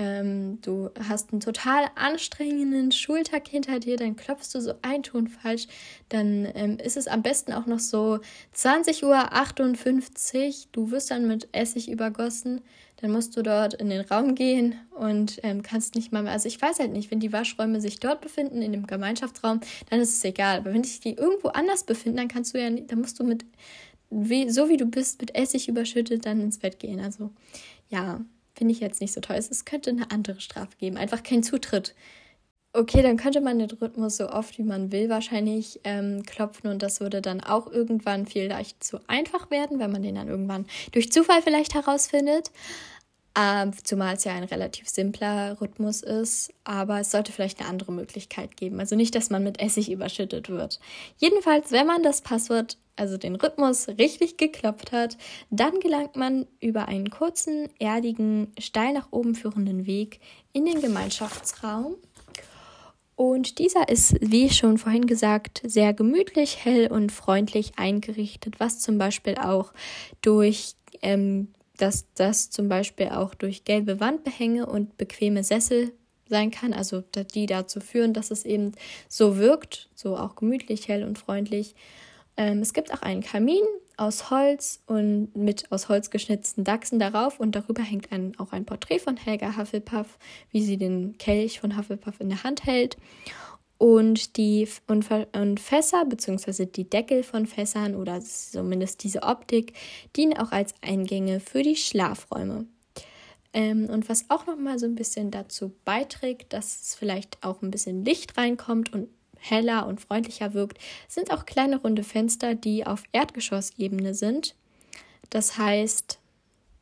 ähm, 0.00 0.58
du 0.62 0.88
hast 1.08 1.30
einen 1.30 1.40
total 1.40 1.84
anstrengenden 1.94 2.90
Schultag 2.90 3.46
hinter 3.46 3.80
dir, 3.80 3.98
dann 3.98 4.16
klopfst 4.16 4.54
du 4.54 4.60
so 4.60 4.72
ein 4.80 5.02
Ton 5.02 5.28
falsch, 5.28 5.66
dann 6.08 6.48
ähm, 6.54 6.78
ist 6.78 6.96
es 6.96 7.06
am 7.06 7.22
besten 7.22 7.52
auch 7.52 7.66
noch 7.66 7.80
so 7.80 8.18
20.58 8.56 9.04
Uhr, 9.04 10.52
du 10.72 10.90
wirst 10.90 11.10
dann 11.10 11.28
mit 11.28 11.48
Essig 11.52 11.90
übergossen, 11.90 12.62
dann 13.02 13.12
musst 13.12 13.36
du 13.36 13.42
dort 13.42 13.74
in 13.74 13.90
den 13.90 14.00
Raum 14.00 14.34
gehen 14.34 14.74
und 14.96 15.38
ähm, 15.42 15.62
kannst 15.62 15.94
nicht 15.94 16.12
mal 16.12 16.22
mehr, 16.22 16.32
also 16.32 16.48
ich 16.48 16.60
weiß 16.60 16.78
halt 16.78 16.92
nicht, 16.92 17.10
wenn 17.10 17.20
die 17.20 17.34
Waschräume 17.34 17.82
sich 17.82 18.00
dort 18.00 18.22
befinden, 18.22 18.62
in 18.62 18.72
dem 18.72 18.86
Gemeinschaftsraum, 18.86 19.60
dann 19.90 20.00
ist 20.00 20.16
es 20.16 20.24
egal, 20.24 20.60
aber 20.60 20.72
wenn 20.72 20.82
sich 20.84 21.00
die 21.00 21.12
irgendwo 21.12 21.48
anders 21.48 21.84
befinden, 21.84 22.16
dann 22.16 22.28
kannst 22.28 22.54
du 22.54 22.58
ja, 22.58 22.70
dann 22.70 23.00
musst 23.00 23.20
du 23.20 23.24
mit, 23.24 23.44
wie, 24.08 24.48
so 24.48 24.70
wie 24.70 24.78
du 24.78 24.86
bist, 24.86 25.20
mit 25.20 25.34
Essig 25.34 25.68
überschüttet, 25.68 26.24
dann 26.24 26.40
ins 26.40 26.56
Bett 26.56 26.78
gehen, 26.78 27.00
also 27.00 27.30
ja, 27.90 28.22
Finde 28.60 28.74
ich 28.74 28.80
jetzt 28.80 29.00
nicht 29.00 29.14
so 29.14 29.22
toll. 29.22 29.36
Es 29.36 29.64
könnte 29.64 29.88
eine 29.88 30.10
andere 30.10 30.38
Strafe 30.38 30.76
geben. 30.76 30.98
Einfach 30.98 31.22
kein 31.22 31.42
Zutritt. 31.42 31.94
Okay, 32.74 33.00
dann 33.00 33.16
könnte 33.16 33.40
man 33.40 33.58
den 33.58 33.70
Rhythmus 33.70 34.18
so 34.18 34.28
oft 34.28 34.58
wie 34.58 34.64
man 34.64 34.92
will 34.92 35.08
wahrscheinlich 35.08 35.80
ähm, 35.84 36.24
klopfen 36.26 36.68
und 36.70 36.82
das 36.82 37.00
würde 37.00 37.22
dann 37.22 37.40
auch 37.40 37.72
irgendwann 37.72 38.26
vielleicht 38.26 38.84
zu 38.84 39.00
einfach 39.06 39.50
werden, 39.50 39.78
wenn 39.78 39.90
man 39.90 40.02
den 40.02 40.16
dann 40.16 40.28
irgendwann 40.28 40.66
durch 40.92 41.10
Zufall 41.10 41.40
vielleicht 41.40 41.72
herausfindet. 41.72 42.50
Ähm, 43.38 43.72
zumal 43.84 44.16
es 44.16 44.24
ja 44.24 44.32
ein 44.32 44.42
relativ 44.42 44.88
simpler 44.88 45.60
Rhythmus 45.60 46.02
ist, 46.02 46.52
aber 46.64 47.00
es 47.00 47.12
sollte 47.12 47.30
vielleicht 47.30 47.60
eine 47.60 47.68
andere 47.68 47.92
Möglichkeit 47.92 48.56
geben. 48.56 48.80
Also 48.80 48.96
nicht, 48.96 49.14
dass 49.14 49.30
man 49.30 49.44
mit 49.44 49.60
Essig 49.60 49.90
überschüttet 49.90 50.48
wird. 50.48 50.80
Jedenfalls, 51.18 51.70
wenn 51.70 51.86
man 51.86 52.02
das 52.02 52.22
Passwort 52.22 52.76
also 52.96 53.16
den 53.16 53.36
Rhythmus 53.36 53.88
richtig 53.88 54.36
geklopft 54.36 54.92
hat, 54.92 55.16
dann 55.48 55.80
gelangt 55.80 56.16
man 56.16 56.46
über 56.60 56.86
einen 56.86 57.08
kurzen, 57.08 57.68
erdigen, 57.78 58.52
steil 58.58 58.92
nach 58.92 59.08
oben 59.10 59.34
führenden 59.34 59.86
Weg 59.86 60.20
in 60.52 60.66
den 60.66 60.82
Gemeinschaftsraum. 60.82 61.96
Und 63.16 63.58
dieser 63.58 63.88
ist, 63.88 64.16
wie 64.20 64.50
schon 64.50 64.78
vorhin 64.78 65.06
gesagt, 65.06 65.62
sehr 65.64 65.92
gemütlich, 65.94 66.64
hell 66.64 66.90
und 66.90 67.12
freundlich 67.12 67.72
eingerichtet, 67.76 68.60
was 68.60 68.80
zum 68.80 68.98
Beispiel 68.98 69.36
auch 69.36 69.72
durch 70.22 70.74
ähm, 71.02 71.48
dass 71.80 72.06
das 72.14 72.50
zum 72.50 72.68
Beispiel 72.68 73.08
auch 73.08 73.34
durch 73.34 73.64
gelbe 73.64 74.00
Wandbehänge 74.00 74.66
und 74.66 74.96
bequeme 74.96 75.44
Sessel 75.44 75.92
sein 76.28 76.50
kann, 76.50 76.72
also 76.72 77.02
die 77.34 77.46
dazu 77.46 77.80
führen, 77.80 78.14
dass 78.14 78.30
es 78.30 78.44
eben 78.44 78.72
so 79.08 79.36
wirkt, 79.36 79.88
so 79.94 80.16
auch 80.16 80.36
gemütlich, 80.36 80.88
hell 80.88 81.04
und 81.04 81.18
freundlich. 81.18 81.74
Ähm, 82.36 82.60
es 82.60 82.72
gibt 82.72 82.92
auch 82.94 83.02
einen 83.02 83.22
Kamin 83.22 83.62
aus 83.96 84.30
Holz 84.30 84.80
und 84.86 85.36
mit 85.36 85.70
aus 85.70 85.88
Holz 85.88 86.10
geschnitzten 86.10 86.64
Dachsen 86.64 86.98
darauf 86.98 87.38
und 87.38 87.54
darüber 87.54 87.82
hängt 87.82 88.12
ein, 88.12 88.32
auch 88.38 88.52
ein 88.52 88.64
Porträt 88.64 89.00
von 89.00 89.16
Helga 89.16 89.56
Hufflepuff, 89.56 90.18
wie 90.50 90.62
sie 90.62 90.78
den 90.78 91.18
Kelch 91.18 91.60
von 91.60 91.76
Hufflepuff 91.76 92.20
in 92.20 92.30
der 92.30 92.42
Hand 92.42 92.64
hält. 92.64 92.96
Und 93.80 94.36
die 94.36 94.68
und, 94.88 95.06
Fässer 95.58 96.04
bzw. 96.04 96.66
die 96.66 96.90
Deckel 96.90 97.22
von 97.22 97.46
Fässern 97.46 97.94
oder 97.94 98.20
zumindest 98.20 99.02
diese 99.02 99.22
Optik 99.22 99.72
dienen 100.14 100.36
auch 100.36 100.52
als 100.52 100.74
Eingänge 100.82 101.40
für 101.40 101.62
die 101.62 101.76
Schlafräume. 101.76 102.66
Ähm, 103.54 103.86
und 103.86 104.06
was 104.10 104.28
auch 104.28 104.46
noch 104.46 104.58
mal 104.58 104.78
so 104.78 104.84
ein 104.84 104.96
bisschen 104.96 105.30
dazu 105.30 105.72
beiträgt, 105.86 106.52
dass 106.52 106.82
es 106.82 106.94
vielleicht 106.94 107.42
auch 107.42 107.62
ein 107.62 107.70
bisschen 107.70 108.04
Licht 108.04 108.36
reinkommt 108.36 108.92
und 108.92 109.08
heller 109.38 109.86
und 109.86 109.98
freundlicher 109.98 110.52
wirkt, 110.52 110.76
sind 111.08 111.32
auch 111.32 111.46
kleine 111.46 111.80
runde 111.80 112.04
Fenster, 112.04 112.54
die 112.54 112.86
auf 112.86 113.04
Erdgeschossebene 113.12 114.12
sind. 114.12 114.56
Das 115.30 115.56
heißt, 115.56 116.18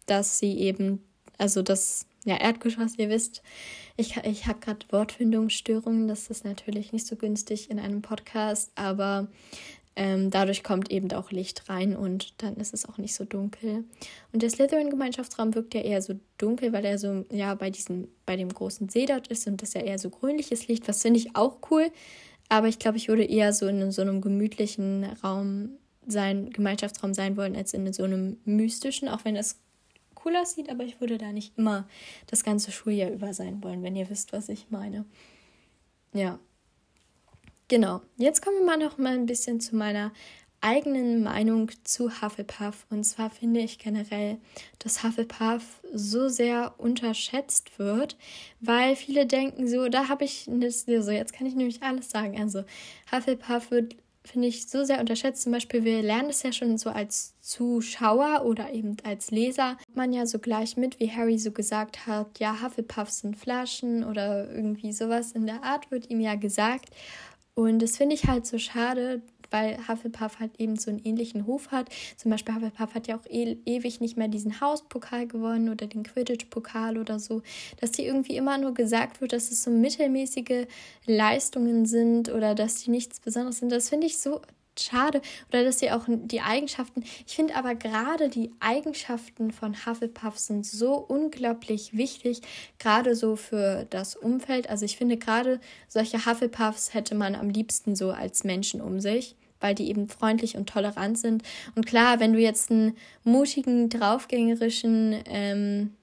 dass 0.06 0.40
sie 0.40 0.58
eben, 0.58 1.04
also 1.38 1.62
das 1.62 2.06
ja, 2.24 2.36
Erdgeschoss, 2.36 2.98
ihr 2.98 3.08
wisst, 3.08 3.40
ich, 3.98 4.16
ich 4.24 4.46
habe 4.46 4.60
gerade 4.60 4.86
Wortfindungsstörungen, 4.90 6.08
das 6.08 6.28
ist 6.28 6.46
natürlich 6.46 6.92
nicht 6.92 7.06
so 7.06 7.16
günstig 7.16 7.70
in 7.70 7.78
einem 7.78 8.00
Podcast, 8.00 8.72
aber 8.74 9.28
Ähm, 10.00 10.30
dadurch 10.30 10.62
kommt 10.62 10.92
eben 10.92 11.10
auch 11.10 11.32
Licht 11.32 11.68
rein 11.68 11.96
und 11.96 12.40
dann 12.40 12.54
ist 12.54 12.72
es 12.72 12.88
auch 12.88 12.98
nicht 12.98 13.16
so 13.16 13.24
dunkel. 13.24 13.82
Und 14.32 14.42
der 14.42 14.50
Slytherin-Gemeinschaftsraum 14.50 15.56
wirkt 15.56 15.74
ja 15.74 15.80
eher 15.80 16.00
so 16.02 16.14
dunkel, 16.36 16.72
weil 16.72 16.84
er 16.84 16.98
so, 16.98 17.24
ja, 17.32 17.52
bei 17.56 17.68
diesem, 17.70 18.06
bei 18.24 18.36
dem 18.36 18.48
großen 18.48 18.88
See 18.88 19.06
dort 19.06 19.26
ist 19.26 19.48
und 19.48 19.60
das 19.60 19.74
ja 19.74 19.80
eher 19.80 19.98
so 19.98 20.08
grünliches 20.08 20.68
Licht, 20.68 20.86
was 20.86 21.02
finde 21.02 21.18
ich 21.18 21.34
auch 21.34 21.56
cool. 21.72 21.90
Aber 22.48 22.68
ich 22.68 22.78
glaube, 22.78 22.96
ich 22.96 23.08
würde 23.08 23.24
eher 23.24 23.52
so 23.52 23.66
in 23.66 23.90
so 23.90 24.02
einem 24.02 24.20
gemütlichen 24.20 25.02
Raum 25.24 25.70
sein, 26.06 26.50
Gemeinschaftsraum 26.50 27.12
sein 27.12 27.36
wollen, 27.36 27.56
als 27.56 27.74
in 27.74 27.92
so 27.92 28.04
einem 28.04 28.36
mystischen, 28.44 29.08
auch 29.08 29.24
wenn 29.24 29.34
das 29.34 29.56
cool 30.28 30.36
aussieht, 30.36 30.70
aber 30.70 30.84
ich 30.84 31.00
würde 31.00 31.18
da 31.18 31.32
nicht 31.32 31.56
immer 31.56 31.88
das 32.26 32.44
ganze 32.44 32.70
Schuljahr 32.70 33.10
über 33.10 33.32
sein 33.34 33.62
wollen, 33.62 33.82
wenn 33.82 33.96
ihr 33.96 34.10
wisst, 34.10 34.32
was 34.32 34.48
ich 34.48 34.66
meine. 34.70 35.04
Ja. 36.12 36.38
Genau. 37.68 38.00
Jetzt 38.16 38.42
kommen 38.42 38.58
wir 38.58 38.64
mal 38.64 38.78
noch 38.78 38.98
mal 38.98 39.14
ein 39.14 39.26
bisschen 39.26 39.60
zu 39.60 39.76
meiner 39.76 40.12
eigenen 40.60 41.22
Meinung 41.22 41.70
zu 41.84 42.20
Hufflepuff. 42.20 42.86
Und 42.90 43.04
zwar 43.04 43.30
finde 43.30 43.60
ich 43.60 43.78
generell, 43.78 44.38
dass 44.78 45.04
Hufflepuff 45.04 45.80
so 45.92 46.28
sehr 46.28 46.74
unterschätzt 46.78 47.78
wird, 47.78 48.16
weil 48.60 48.96
viele 48.96 49.26
denken 49.26 49.68
so, 49.68 49.88
da 49.88 50.08
habe 50.08 50.24
ich 50.24 50.44
so, 50.44 51.10
jetzt 51.10 51.32
kann 51.32 51.46
ich 51.46 51.54
nämlich 51.54 51.82
alles 51.82 52.10
sagen. 52.10 52.40
Also 52.40 52.64
Hufflepuff 53.12 53.70
wird 53.70 53.96
finde 54.28 54.48
ich 54.48 54.68
so 54.68 54.84
sehr 54.84 55.00
unterschätzt. 55.00 55.42
Zum 55.42 55.52
Beispiel, 55.52 55.84
wir 55.84 56.02
lernen 56.02 56.30
es 56.30 56.42
ja 56.42 56.52
schon 56.52 56.78
so 56.78 56.90
als 56.90 57.34
Zuschauer 57.40 58.44
oder 58.44 58.72
eben 58.72 58.96
als 59.04 59.30
Leser. 59.30 59.76
Man 59.94 60.12
ja 60.12 60.26
so 60.26 60.38
gleich 60.38 60.76
mit, 60.76 61.00
wie 61.00 61.10
Harry 61.10 61.38
so 61.38 61.50
gesagt 61.50 62.06
hat, 62.06 62.38
ja, 62.38 62.62
Hufflepuffs 62.62 63.20
sind 63.20 63.36
Flaschen 63.36 64.04
oder 64.04 64.50
irgendwie 64.50 64.92
sowas 64.92 65.32
in 65.32 65.46
der 65.46 65.64
Art 65.64 65.90
wird 65.90 66.10
ihm 66.10 66.20
ja 66.20 66.34
gesagt. 66.34 66.90
Und 67.54 67.80
das 67.80 67.96
finde 67.96 68.14
ich 68.14 68.26
halt 68.26 68.46
so 68.46 68.58
schade, 68.58 69.22
weil 69.50 69.78
Hufflepuff 69.88 70.38
halt 70.38 70.52
eben 70.58 70.76
so 70.76 70.90
einen 70.90 71.00
ähnlichen 71.04 71.46
Hof 71.46 71.70
hat. 71.70 71.88
Zum 72.16 72.30
Beispiel 72.30 72.54
Hufflepuff 72.54 72.94
hat 72.94 73.08
ja 73.08 73.16
auch 73.16 73.26
e 73.28 73.56
ewig 73.64 74.00
nicht 74.00 74.16
mehr 74.16 74.28
diesen 74.28 74.60
Hauspokal 74.60 75.26
gewonnen 75.26 75.68
oder 75.68 75.86
den 75.86 76.02
Quidditch-Pokal 76.02 76.98
oder 76.98 77.18
so, 77.18 77.42
dass 77.80 77.92
die 77.92 78.04
irgendwie 78.04 78.36
immer 78.36 78.58
nur 78.58 78.74
gesagt 78.74 79.20
wird, 79.20 79.32
dass 79.32 79.50
es 79.50 79.62
so 79.62 79.70
mittelmäßige 79.70 80.66
Leistungen 81.06 81.86
sind 81.86 82.28
oder 82.30 82.54
dass 82.54 82.82
die 82.82 82.90
nichts 82.90 83.20
Besonderes 83.20 83.58
sind. 83.58 83.72
Das 83.72 83.88
finde 83.88 84.06
ich 84.06 84.18
so 84.18 84.40
schade 84.80 85.20
oder 85.48 85.64
dass 85.64 85.78
sie 85.78 85.90
auch 85.90 86.04
die 86.08 86.40
Eigenschaften, 86.40 87.02
ich 87.26 87.34
finde 87.36 87.56
aber 87.56 87.74
gerade 87.74 88.28
die 88.28 88.50
Eigenschaften 88.60 89.50
von 89.50 89.86
Hufflepuff 89.86 90.38
sind 90.38 90.66
so 90.66 90.94
unglaublich 90.94 91.96
wichtig, 91.96 92.42
gerade 92.78 93.14
so 93.14 93.36
für 93.36 93.86
das 93.90 94.16
Umfeld. 94.16 94.68
Also 94.70 94.84
ich 94.84 94.96
finde 94.96 95.16
gerade 95.16 95.60
solche 95.88 96.26
Hufflepuffs 96.26 96.94
hätte 96.94 97.14
man 97.14 97.34
am 97.34 97.50
liebsten 97.50 97.96
so 97.96 98.10
als 98.10 98.44
Menschen 98.44 98.80
um 98.80 99.00
sich 99.00 99.36
weil 99.60 99.74
die 99.74 99.88
eben 99.88 100.08
freundlich 100.08 100.56
und 100.56 100.68
tolerant 100.68 101.18
sind. 101.18 101.42
Und 101.74 101.84
klar, 101.84 102.20
wenn 102.20 102.32
du 102.32 102.38
jetzt 102.38 102.70
einen 102.70 102.96
mutigen, 103.24 103.88
draufgängerischen 103.88 105.16
ähm, 105.26 105.94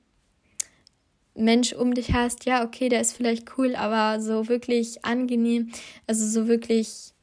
Mensch 1.35 1.73
um 1.73 1.93
dich 1.93 2.13
hast, 2.13 2.45
ja, 2.45 2.63
okay, 2.63 2.89
der 2.89 3.01
ist 3.01 3.13
vielleicht 3.13 3.57
cool, 3.57 3.75
aber 3.75 4.21
so 4.21 4.47
wirklich 4.47 5.03
angenehm, 5.03 5.71
also 6.07 6.25
so 6.25 6.47
wirklich 6.47 7.13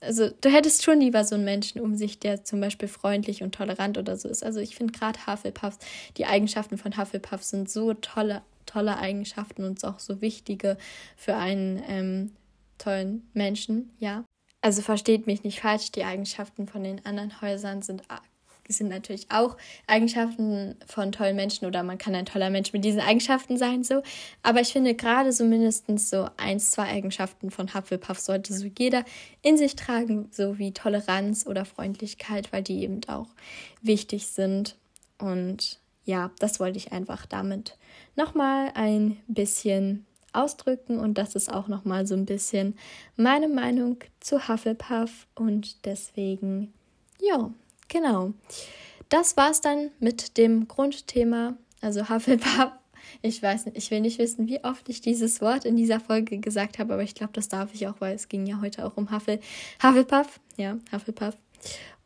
also 0.00 0.30
du 0.40 0.50
hättest 0.50 0.84
schon 0.84 1.00
lieber 1.00 1.24
so 1.24 1.34
einen 1.34 1.44
Menschen 1.44 1.80
um 1.80 1.94
sich, 1.96 2.18
der 2.18 2.44
zum 2.44 2.60
Beispiel 2.60 2.88
freundlich 2.88 3.42
und 3.42 3.54
tolerant 3.54 3.98
oder 3.98 4.16
so 4.16 4.28
ist. 4.28 4.44
Also 4.44 4.60
ich 4.60 4.76
finde 4.76 4.92
gerade 4.92 5.26
Hufflepuffs, 5.26 5.78
die 6.16 6.26
Eigenschaften 6.26 6.78
von 6.78 6.96
Hufflepuff 6.96 7.42
sind 7.42 7.70
so 7.70 7.94
tolle, 7.94 8.42
tolle 8.66 8.98
Eigenschaften 8.98 9.64
und 9.64 9.84
auch 9.84 9.98
so 9.98 10.20
wichtige 10.20 10.76
für 11.16 11.36
einen 11.36 11.82
ähm, 11.88 12.32
tollen 12.78 13.28
Menschen, 13.34 13.90
ja. 13.98 14.24
Also 14.60 14.82
versteht 14.82 15.26
mich 15.26 15.44
nicht 15.44 15.60
falsch, 15.60 15.92
die 15.92 16.04
Eigenschaften 16.04 16.66
von 16.66 16.82
den 16.82 17.04
anderen 17.06 17.40
Häusern 17.40 17.82
sind 17.82 18.02
sind 18.68 18.88
natürlich 18.88 19.30
auch 19.30 19.56
Eigenschaften 19.86 20.76
von 20.86 21.10
tollen 21.12 21.36
Menschen 21.36 21.66
oder 21.66 21.82
man 21.82 21.98
kann 21.98 22.14
ein 22.14 22.26
toller 22.26 22.50
Mensch 22.50 22.72
mit 22.72 22.84
diesen 22.84 23.00
Eigenschaften 23.00 23.56
sein, 23.56 23.82
so. 23.82 24.02
Aber 24.42 24.60
ich 24.60 24.72
finde 24.72 24.94
gerade 24.94 25.32
so 25.32 25.44
mindestens 25.44 26.10
so 26.10 26.28
eins, 26.36 26.70
zwei 26.70 26.84
Eigenschaften 26.84 27.50
von 27.50 27.72
Hufflepuff 27.72 28.18
sollte 28.18 28.52
so 28.52 28.66
jeder 28.78 29.04
in 29.42 29.56
sich 29.56 29.74
tragen, 29.74 30.28
so 30.30 30.58
wie 30.58 30.72
Toleranz 30.72 31.46
oder 31.46 31.64
Freundlichkeit, 31.64 32.52
weil 32.52 32.62
die 32.62 32.82
eben 32.82 33.00
auch 33.08 33.28
wichtig 33.80 34.26
sind. 34.26 34.76
Und 35.18 35.78
ja, 36.04 36.30
das 36.38 36.60
wollte 36.60 36.78
ich 36.78 36.92
einfach 36.92 37.26
damit 37.26 37.76
nochmal 38.16 38.70
ein 38.74 39.16
bisschen 39.26 40.04
ausdrücken 40.32 40.98
und 40.98 41.16
das 41.16 41.34
ist 41.34 41.52
auch 41.52 41.68
nochmal 41.68 42.06
so 42.06 42.14
ein 42.14 42.26
bisschen 42.26 42.76
meine 43.16 43.48
Meinung 43.48 43.98
zu 44.20 44.46
Hufflepuff 44.46 45.26
und 45.34 45.84
deswegen, 45.86 46.72
ja, 47.20 47.50
Genau. 47.88 48.32
Das 49.08 49.36
war's 49.36 49.60
dann 49.60 49.90
mit 50.00 50.36
dem 50.36 50.68
Grundthema, 50.68 51.56
also 51.80 52.08
Hufflepuff. 52.08 52.72
Ich 53.22 53.42
weiß 53.42 53.66
nicht, 53.66 53.76
ich 53.76 53.90
will 53.90 54.00
nicht 54.00 54.18
wissen, 54.18 54.48
wie 54.48 54.62
oft 54.62 54.88
ich 54.88 55.00
dieses 55.00 55.40
Wort 55.40 55.64
in 55.64 55.76
dieser 55.76 55.98
Folge 55.98 56.38
gesagt 56.38 56.78
habe, 56.78 56.92
aber 56.92 57.02
ich 57.02 57.14
glaube, 57.14 57.32
das 57.32 57.48
darf 57.48 57.72
ich 57.72 57.88
auch, 57.88 58.00
weil 58.00 58.14
es 58.14 58.28
ging 58.28 58.46
ja 58.46 58.60
heute 58.60 58.84
auch 58.84 58.96
um 58.96 59.10
Huffle, 59.10 59.40
Hufflepuff. 59.82 60.40
Ja, 60.56 60.76
Hufflepuff. 60.92 61.36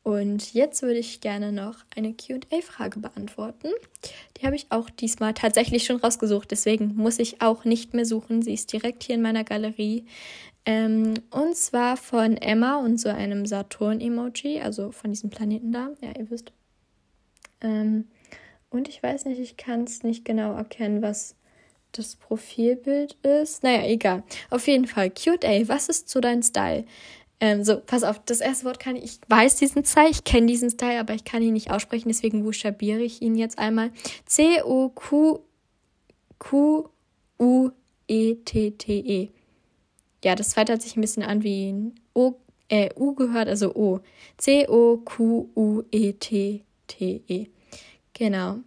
Und 0.05 0.53
jetzt 0.53 0.83
würde 0.83 0.99
ich 0.99 1.21
gerne 1.21 1.53
noch 1.53 1.77
eine 1.95 2.13
QA-Frage 2.13 2.99
beantworten. 2.99 3.69
Die 4.37 4.47
habe 4.47 4.57
ich 4.57 4.67
auch 4.71 4.91
diesmal 4.91 5.33
tatsächlich 5.33 5.85
schon 5.85 5.97
rausgesucht, 5.97 6.51
deswegen 6.51 6.97
muss 6.97 7.19
ich 7.19 7.41
auch 7.41 7.65
nicht 7.65 7.95
mehr 7.95 8.05
suchen. 8.05 8.43
Sie 8.43 8.55
ist 8.55 8.73
direkt 8.73 9.05
hier 9.05 9.15
in 9.15 9.23
meiner 9.23 9.45
Galerie. 9.45 10.05
Ähm, 10.65 11.15
und 11.31 11.57
zwar 11.57 11.97
von 11.97 12.37
Emma 12.37 12.77
und 12.77 12.99
so 12.99 13.09
einem 13.09 13.47
Saturn-Emoji, 13.47 14.61
also 14.61 14.93
von 14.93 15.11
diesem 15.11 15.31
Planeten 15.31 15.73
da. 15.73 15.91
Ja, 16.01 16.11
ihr 16.17 16.31
wisst. 16.31 16.53
Ähm, 17.61 18.07
und 18.71 18.89
ich 18.89 19.03
weiß 19.03 19.25
nicht, 19.25 19.41
ich 19.41 19.57
kann 19.57 19.85
es 19.85 20.03
nicht 20.03 20.25
genau 20.25 20.55
erkennen, 20.55 21.03
was 21.03 21.35
das 21.93 22.17
Profilbild 22.17 23.15
ist. 23.23 23.63
Naja, 23.63 23.87
egal. 23.87 24.23
Auf 24.51 24.67
jeden 24.67 24.87
Fall, 24.87 25.11
QA, 25.11 25.69
was 25.69 25.89
ist 25.89 26.09
so 26.09 26.21
dein 26.21 26.43
Style? 26.43 26.85
Ähm, 27.41 27.65
so, 27.65 27.81
pass 27.81 28.05
auf, 28.05 28.21
das 28.25 28.41
erste 28.41 28.65
Wort 28.67 28.79
kann 28.79 28.95
ich, 28.97 29.05
ich 29.05 29.19
weiß 29.27 29.57
diesen 29.57 29.85
Style, 29.85 30.11
ich 30.11 30.23
kenne 30.23 30.47
diesen 30.47 30.71
Style, 30.71 31.01
aber 31.01 31.13
ich 31.15 31.25
kann 31.25 31.43
ihn 31.43 31.55
nicht 31.55 31.73
aussprechen, 31.73 32.09
deswegen 32.09 32.45
buchstabiere 32.45 33.01
ich 33.01 33.21
ihn 33.21 33.35
jetzt 33.35 33.59
einmal. 33.59 33.91
C-O-Q-Q-U-E-T-T-E. 34.27 35.43
-E 39.25 39.42
ja, 40.25 40.35
das 40.35 40.51
zweite 40.51 40.73
hat 40.75 40.83
sich 40.83 40.97
ein 40.97 41.01
bisschen 41.01 41.23
an 41.23 41.43
wie 41.43 41.73
ein 41.73 41.95
O, 42.15 42.35
äh, 42.69 42.91
U 42.97 43.15
gehört, 43.15 43.49
also 43.49 43.75
O. 43.75 44.01
C-O-Q-U-E-T-T-E. 44.39 45.13
-E. 47.29 47.49
Genau. 48.13 48.59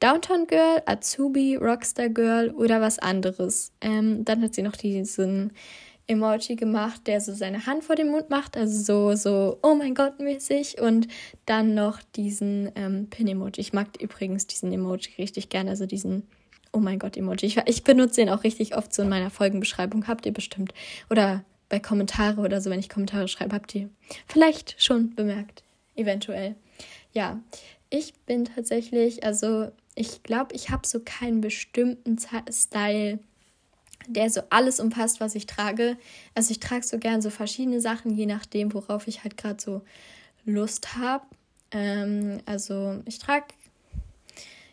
Downtown 0.00 0.46
Girl, 0.46 0.82
Azubi, 0.86 1.56
Rockstar 1.56 2.08
Girl 2.08 2.50
oder 2.50 2.80
was 2.80 2.98
anderes. 2.98 3.72
Ähm, 3.80 4.24
dann 4.24 4.42
hat 4.42 4.54
sie 4.54 4.62
noch 4.62 4.76
diesen 4.76 5.52
Emoji 6.06 6.56
gemacht, 6.56 7.06
der 7.06 7.20
so 7.20 7.34
seine 7.34 7.66
Hand 7.66 7.84
vor 7.84 7.96
dem 7.96 8.08
Mund 8.08 8.30
macht, 8.30 8.56
also 8.56 8.78
so, 8.78 9.16
so, 9.16 9.58
oh 9.62 9.74
mein 9.74 9.94
Gott 9.94 10.20
mäßig. 10.20 10.80
Und 10.80 11.08
dann 11.46 11.74
noch 11.74 12.00
diesen 12.14 12.70
ähm, 12.74 13.08
Pin-Emoji. 13.10 13.60
Ich 13.60 13.72
mag 13.72 14.00
übrigens 14.00 14.46
diesen 14.46 14.72
Emoji 14.72 15.14
richtig 15.18 15.48
gerne, 15.48 15.70
also 15.70 15.86
diesen 15.86 16.28
Oh 16.76 16.78
mein 16.78 16.98
Gott, 16.98 17.16
Emoji. 17.16 17.46
Ich, 17.46 17.56
ich 17.64 17.84
benutze 17.84 18.16
den 18.16 18.28
auch 18.28 18.44
richtig 18.44 18.76
oft 18.76 18.92
so 18.92 19.00
in 19.00 19.08
meiner 19.08 19.30
Folgenbeschreibung. 19.30 20.06
Habt 20.08 20.26
ihr 20.26 20.32
bestimmt. 20.34 20.74
Oder 21.08 21.42
bei 21.70 21.80
Kommentare 21.80 22.42
oder 22.42 22.60
so, 22.60 22.68
wenn 22.68 22.78
ich 22.78 22.90
Kommentare 22.90 23.28
schreibe, 23.28 23.54
habt 23.54 23.74
ihr 23.74 23.88
vielleicht 24.28 24.74
schon 24.76 25.14
bemerkt. 25.14 25.62
Eventuell. 25.94 26.54
Ja, 27.14 27.40
ich 27.88 28.12
bin 28.26 28.44
tatsächlich, 28.44 29.24
also 29.24 29.72
ich 29.94 30.22
glaube, 30.22 30.54
ich 30.54 30.68
habe 30.68 30.86
so 30.86 31.00
keinen 31.02 31.40
bestimmten 31.40 32.18
Style, 32.50 33.20
der 34.06 34.28
so 34.28 34.42
alles 34.50 34.78
umfasst, 34.78 35.18
was 35.18 35.34
ich 35.34 35.46
trage. 35.46 35.96
Also 36.34 36.50
ich 36.50 36.60
trage 36.60 36.84
so 36.84 36.98
gern 36.98 37.22
so 37.22 37.30
verschiedene 37.30 37.80
Sachen, 37.80 38.10
je 38.10 38.26
nachdem, 38.26 38.74
worauf 38.74 39.08
ich 39.08 39.24
halt 39.24 39.38
gerade 39.38 39.62
so 39.62 39.80
Lust 40.44 40.94
habe. 40.94 41.24
Ähm, 41.70 42.42
also 42.44 43.00
ich 43.06 43.18
trage 43.18 43.46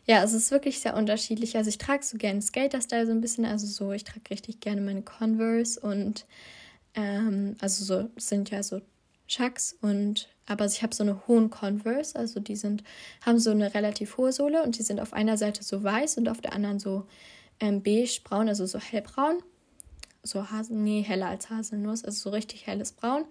ja, 0.06 0.24
es 0.24 0.34
ist 0.34 0.52
wirklich 0.52 0.80
sehr 0.80 0.96
unterschiedlich. 0.96 1.56
Also 1.56 1.70
ich 1.70 1.78
trage 1.78 2.04
so 2.04 2.18
gerne 2.18 2.42
Skater-Style 2.42 3.06
so 3.06 3.12
ein 3.12 3.22
bisschen, 3.22 3.46
also 3.46 3.66
so, 3.66 3.92
ich 3.92 4.04
trage 4.04 4.30
richtig 4.30 4.60
gerne 4.60 4.82
meine 4.82 5.02
Converse 5.02 5.80
und 5.80 6.26
ähm, 6.96 7.56
also 7.60 7.86
so 7.86 8.10
sind 8.18 8.50
ja 8.50 8.64
so 8.64 8.82
Chucks 9.28 9.76
und 9.82 10.30
aber 10.46 10.66
ich 10.66 10.84
habe 10.84 10.94
so 10.94 11.04
eine 11.04 11.26
hohen 11.28 11.50
Converse, 11.50 12.18
also 12.18 12.42
die 12.42 12.58
sind 12.58 12.84
haben 13.22 13.40
so 13.40 13.52
eine 13.52 13.74
relativ 13.74 14.18
hohe 14.18 14.34
Sohle 14.34 14.64
und 14.64 14.78
die 14.78 14.84
sind 14.84 15.00
auf 15.00 15.14
einer 15.14 15.38
Seite 15.38 15.64
so 15.64 15.84
weiß 15.84 16.18
und 16.18 16.28
auf 16.28 16.42
der 16.42 16.54
anderen 16.54 16.80
so 16.80 17.06
ähm, 17.62 17.82
beige 17.82 18.20
braun, 18.24 18.50
also 18.50 18.66
so 18.66 18.80
hellbraun, 18.80 19.42
so 20.22 20.52
Hasen, 20.52 20.84
nee 20.84 21.02
heller 21.02 21.28
als 21.28 21.50
Haselnuss, 21.50 22.04
also 22.04 22.30
so 22.30 22.30
richtig 22.32 22.68
helles 22.68 22.92
Braun. 22.92 23.24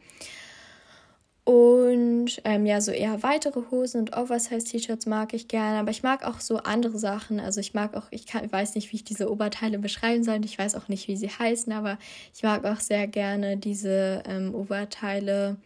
Und 1.44 2.40
ähm, 2.44 2.66
ja, 2.66 2.80
so 2.80 2.92
eher 2.92 3.24
weitere 3.24 3.62
Hosen 3.72 4.02
und 4.02 4.16
Oversize-T-Shirts 4.16 5.06
mag 5.06 5.34
ich 5.34 5.48
gerne, 5.48 5.78
aber 5.80 5.90
ich 5.90 6.04
mag 6.04 6.24
auch 6.24 6.38
so 6.38 6.58
andere 6.58 6.98
Sachen. 6.98 7.40
Also 7.40 7.58
ich 7.58 7.74
mag 7.74 7.96
auch, 7.96 8.06
ich 8.10 8.26
kann, 8.26 8.50
weiß 8.50 8.76
nicht, 8.76 8.92
wie 8.92 8.96
ich 8.96 9.04
diese 9.04 9.28
Oberteile 9.28 9.80
beschreiben 9.80 10.22
soll. 10.22 10.44
Ich 10.44 10.56
weiß 10.56 10.76
auch 10.76 10.86
nicht, 10.86 11.08
wie 11.08 11.16
sie 11.16 11.30
heißen, 11.30 11.72
aber 11.72 11.98
ich 12.32 12.44
mag 12.44 12.64
auch 12.64 12.78
sehr 12.78 13.08
gerne 13.08 13.56
diese 13.56 14.22
ähm, 14.24 14.54
Oberteile, 14.54 15.56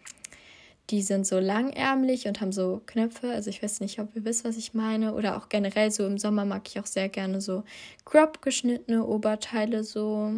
die 0.88 1.02
sind 1.02 1.26
so 1.26 1.38
langärmlich 1.38 2.26
und 2.26 2.40
haben 2.40 2.52
so 2.52 2.80
Knöpfe. 2.86 3.30
Also 3.30 3.50
ich 3.50 3.62
weiß 3.62 3.80
nicht, 3.80 3.98
ob 3.98 4.16
ihr 4.16 4.24
wisst, 4.24 4.46
was 4.46 4.56
ich 4.56 4.72
meine. 4.72 5.12
Oder 5.14 5.36
auch 5.36 5.50
generell 5.50 5.90
so 5.90 6.06
im 6.06 6.16
Sommer 6.16 6.46
mag 6.46 6.62
ich 6.68 6.80
auch 6.80 6.86
sehr 6.86 7.10
gerne 7.10 7.42
so 7.42 7.64
crop 8.06 8.40
geschnittene 8.40 9.04
Oberteile 9.04 9.84
so. 9.84 10.32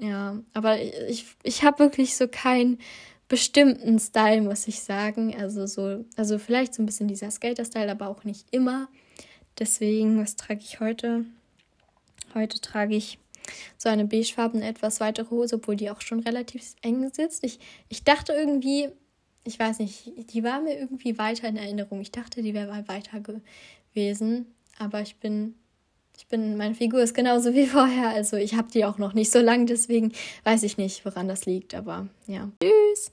Ja, 0.00 0.38
aber 0.54 0.80
ich, 0.80 1.26
ich 1.42 1.64
habe 1.64 1.80
wirklich 1.80 2.16
so 2.16 2.26
keinen 2.28 2.78
bestimmten 3.30 3.98
Style, 4.00 4.42
muss 4.42 4.66
ich 4.68 4.80
sagen. 4.82 5.34
Also 5.38 5.64
so, 5.64 6.04
also 6.16 6.38
vielleicht 6.38 6.74
so 6.74 6.82
ein 6.82 6.86
bisschen 6.86 7.08
dieser 7.08 7.30
Skater-Style, 7.30 7.90
aber 7.90 8.08
auch 8.08 8.24
nicht 8.24 8.46
immer. 8.50 8.88
Deswegen, 9.58 10.20
was 10.20 10.36
trage 10.36 10.60
ich 10.60 10.80
heute? 10.80 11.24
Heute 12.34 12.60
trage 12.60 12.96
ich 12.96 13.18
so 13.78 13.88
eine 13.88 14.04
beigefarbene, 14.04 14.66
etwas 14.66 15.00
weitere 15.00 15.30
Hose, 15.30 15.56
obwohl 15.56 15.76
die 15.76 15.90
auch 15.90 16.00
schon 16.00 16.20
relativ 16.20 16.74
eng 16.82 17.08
sitzt. 17.12 17.44
Ich, 17.44 17.60
ich 17.88 18.02
dachte 18.02 18.32
irgendwie, 18.32 18.88
ich 19.44 19.58
weiß 19.58 19.78
nicht, 19.78 20.12
die 20.32 20.42
war 20.42 20.60
mir 20.60 20.76
irgendwie 20.76 21.16
weiter 21.16 21.48
in 21.48 21.56
Erinnerung. 21.56 22.00
Ich 22.00 22.10
dachte, 22.10 22.42
die 22.42 22.52
wäre 22.52 22.88
weiter 22.88 23.20
gewesen, 23.94 24.46
aber 24.76 25.02
ich 25.02 25.16
bin, 25.16 25.54
ich 26.18 26.26
bin, 26.26 26.56
meine 26.56 26.74
Figur 26.74 27.00
ist 27.00 27.14
genauso 27.14 27.54
wie 27.54 27.66
vorher. 27.66 28.08
Also 28.08 28.36
ich 28.36 28.54
habe 28.54 28.72
die 28.72 28.84
auch 28.84 28.98
noch 28.98 29.14
nicht 29.14 29.30
so 29.30 29.38
lange, 29.38 29.66
deswegen 29.66 30.12
weiß 30.42 30.64
ich 30.64 30.78
nicht, 30.78 31.04
woran 31.04 31.28
das 31.28 31.46
liegt, 31.46 31.76
aber 31.76 32.08
ja. 32.26 32.50
Tschüss! 32.60 33.12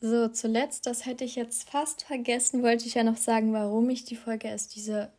So, 0.00 0.28
zuletzt, 0.28 0.86
das 0.86 1.06
hätte 1.06 1.24
ich 1.24 1.34
jetzt 1.34 1.70
fast 1.70 2.02
vergessen, 2.02 2.62
wollte 2.62 2.86
ich 2.86 2.94
ja 2.94 3.04
noch 3.04 3.16
sagen, 3.16 3.52
warum 3.52 3.88
ich 3.90 4.04
die 4.04 4.16
Folge 4.16 4.48
erst 4.48 4.74
diese 4.74 5.10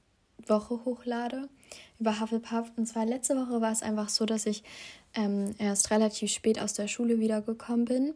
Woche 0.46 0.86
hochlade 0.86 1.50
über 2.00 2.20
Hufflepuff. 2.20 2.72
Und 2.76 2.88
zwar 2.88 3.06
letzte 3.06 3.36
Woche 3.36 3.62
war 3.62 3.72
es 3.72 3.82
einfach 3.82 4.10
so, 4.10 4.26
dass 4.26 4.46
ich 4.46 4.64
ähm, 5.16 5.56
erst 5.58 5.92
relativ 5.92 6.32
spät 6.32 6.60
aus 6.60 6.74
der 6.74 6.88
Schule 6.88 7.20
wiedergekommen 7.20 7.86
bin. 7.86 8.14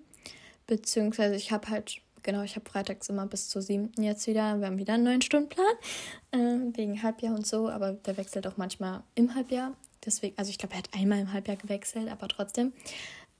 Beziehungsweise 0.67 1.35
ich 1.35 1.51
habe 1.51 1.69
halt, 1.69 2.01
genau, 2.23 2.43
ich 2.43 2.55
habe 2.55 2.69
freitags 2.69 3.09
immer 3.09 3.25
bis 3.25 3.49
zur 3.49 3.61
siebten 3.61 4.03
jetzt 4.03 4.27
wieder, 4.27 4.59
wir 4.59 4.67
haben 4.67 4.77
wieder 4.77 4.93
einen 4.93 5.05
neuen 5.05 5.21
Stundenplan, 5.21 5.65
äh, 6.31 6.37
wegen 6.77 7.01
Halbjahr 7.01 7.33
und 7.33 7.47
so, 7.47 7.69
aber 7.69 7.93
der 7.93 8.17
wechselt 8.17 8.45
auch 8.45 8.57
manchmal 8.57 9.03
im 9.15 9.33
Halbjahr. 9.33 9.73
Deswegen, 10.05 10.37
also 10.37 10.49
ich 10.49 10.57
glaube, 10.57 10.75
er 10.75 10.79
hat 10.79 10.89
einmal 10.93 11.19
im 11.19 11.33
Halbjahr 11.33 11.57
gewechselt, 11.57 12.09
aber 12.09 12.27
trotzdem. 12.27 12.71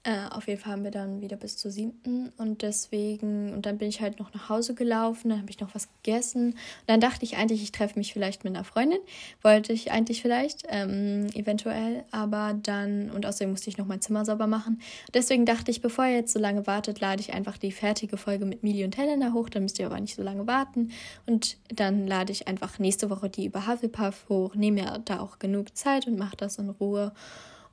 Äh, 0.02 0.28
auf 0.30 0.48
jeden 0.48 0.58
Fall 0.58 0.72
haben 0.72 0.84
wir 0.84 0.90
dann 0.90 1.20
wieder 1.20 1.36
bis 1.36 1.58
zur 1.58 1.70
siebten 1.70 2.32
und 2.38 2.62
deswegen, 2.62 3.52
und 3.52 3.66
dann 3.66 3.76
bin 3.76 3.86
ich 3.86 4.00
halt 4.00 4.18
noch 4.18 4.32
nach 4.32 4.48
Hause 4.48 4.74
gelaufen, 4.74 5.28
dann 5.28 5.40
habe 5.40 5.50
ich 5.50 5.60
noch 5.60 5.74
was 5.74 5.88
gegessen. 6.02 6.52
Und 6.52 6.56
dann 6.86 7.00
dachte 7.00 7.22
ich 7.26 7.36
eigentlich, 7.36 7.62
ich 7.62 7.70
treffe 7.70 7.98
mich 7.98 8.14
vielleicht 8.14 8.42
mit 8.42 8.56
einer 8.56 8.64
Freundin. 8.64 9.00
Wollte 9.42 9.74
ich 9.74 9.92
eigentlich 9.92 10.22
vielleicht, 10.22 10.62
ähm, 10.70 11.26
eventuell, 11.34 12.04
aber 12.12 12.58
dann, 12.62 13.10
und 13.10 13.26
außerdem 13.26 13.50
musste 13.50 13.68
ich 13.68 13.76
noch 13.76 13.84
mein 13.84 14.00
Zimmer 14.00 14.24
sauber 14.24 14.46
machen. 14.46 14.80
Deswegen 15.12 15.44
dachte 15.44 15.70
ich, 15.70 15.82
bevor 15.82 16.06
ihr 16.06 16.14
jetzt 16.14 16.32
so 16.32 16.38
lange 16.38 16.66
wartet, 16.66 17.00
lade 17.00 17.20
ich 17.20 17.34
einfach 17.34 17.58
die 17.58 17.70
fertige 17.70 18.16
Folge 18.16 18.46
mit 18.46 18.62
Mili 18.62 18.84
und 18.84 18.96
Helena 18.96 19.34
hoch, 19.34 19.50
dann 19.50 19.64
müsst 19.64 19.78
ihr 19.78 19.84
aber 19.84 20.00
nicht 20.00 20.16
so 20.16 20.22
lange 20.22 20.46
warten. 20.46 20.92
Und 21.26 21.58
dann 21.68 22.06
lade 22.06 22.32
ich 22.32 22.48
einfach 22.48 22.78
nächste 22.78 23.10
Woche 23.10 23.28
die 23.28 23.44
über 23.44 23.66
Hufflepuff 23.66 24.30
hoch, 24.30 24.54
nehme 24.54 24.80
mir 24.80 25.02
da 25.04 25.20
auch 25.20 25.38
genug 25.38 25.76
Zeit 25.76 26.06
und 26.06 26.18
mache 26.18 26.38
das 26.38 26.56
in 26.56 26.70
Ruhe. 26.70 27.12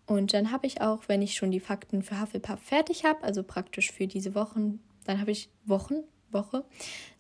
Und 0.08 0.34
dann 0.34 0.52
habe 0.52 0.66
ich 0.66 0.82
auch, 0.82 1.04
wenn 1.08 1.22
ich 1.22 1.36
schon 1.36 1.52
die 1.52 1.60
Fakten 1.60 2.02
für 2.02 2.20
Hufflepuff 2.20 2.60
fertig 2.60 3.04
habe, 3.04 3.24
also 3.24 3.44
praktisch 3.44 3.92
für 3.92 4.08
diese 4.08 4.34
Wochen, 4.34 4.80
dann 5.06 5.20
habe 5.20 5.32
ich 5.32 5.50
Wochen, 5.66 6.04
Woche, 6.32 6.64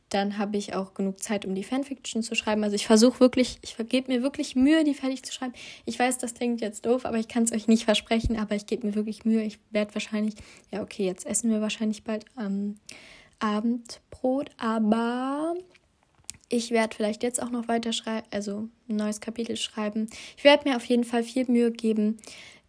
dann 0.10 0.38
habe 0.38 0.56
ich 0.56 0.74
auch 0.74 0.94
genug 0.94 1.22
Zeit, 1.22 1.46
um 1.46 1.54
die 1.54 1.66
Fanfiction 1.66 2.24
zu 2.24 2.34
schreiben. 2.34 2.64
Also 2.64 2.76
ich 2.76 2.88
versuche 2.88 3.20
wirklich, 3.20 3.60
ich 3.62 3.76
vergebe 3.76 4.12
mir 4.12 4.24
wirklich 4.24 4.56
Mühe, 4.56 4.86
die 4.86 4.94
fertig 4.94 5.24
zu 5.24 5.34
schreiben. 5.34 5.54
Ich 5.86 6.00
weiß, 6.00 6.18
das 6.18 6.34
klingt 6.34 6.62
jetzt 6.62 6.86
doof, 6.86 7.06
aber 7.06 7.18
ich 7.18 7.28
kann 7.28 7.44
es 7.44 7.52
euch 7.52 7.68
nicht 7.68 7.84
versprechen, 7.84 8.38
aber 8.38 8.56
ich 8.56 8.66
gebe 8.66 8.88
mir 8.88 8.96
wirklich 8.96 9.26
Mühe. 9.26 9.44
Ich 9.44 9.60
werde 9.72 9.94
wahrscheinlich, 9.94 10.36
ja 10.72 10.82
okay, 10.82 11.06
jetzt 11.06 11.26
essen 11.26 11.52
wir 11.52 11.60
wahrscheinlich 11.60 12.06
bald 12.06 12.26
ähm, 12.40 12.76
Abendbrot, 13.40 14.50
aber 14.58 15.56
ich 16.48 16.72
werde 16.72 16.96
vielleicht 16.96 17.24
jetzt 17.24 17.42
auch 17.42 17.50
noch 17.50 17.68
weiter 17.68 17.92
schreiben, 17.92 18.26
also 18.32 18.70
ein 18.88 18.96
neues 18.96 19.20
Kapitel 19.20 19.58
schreiben. 19.58 20.10
Ich 20.38 20.46
werde 20.46 20.70
mir 20.70 20.78
auf 20.78 20.86
jeden 20.86 21.04
Fall 21.04 21.24
viel 21.24 21.46
Mühe 21.50 21.72
geben, 21.72 22.18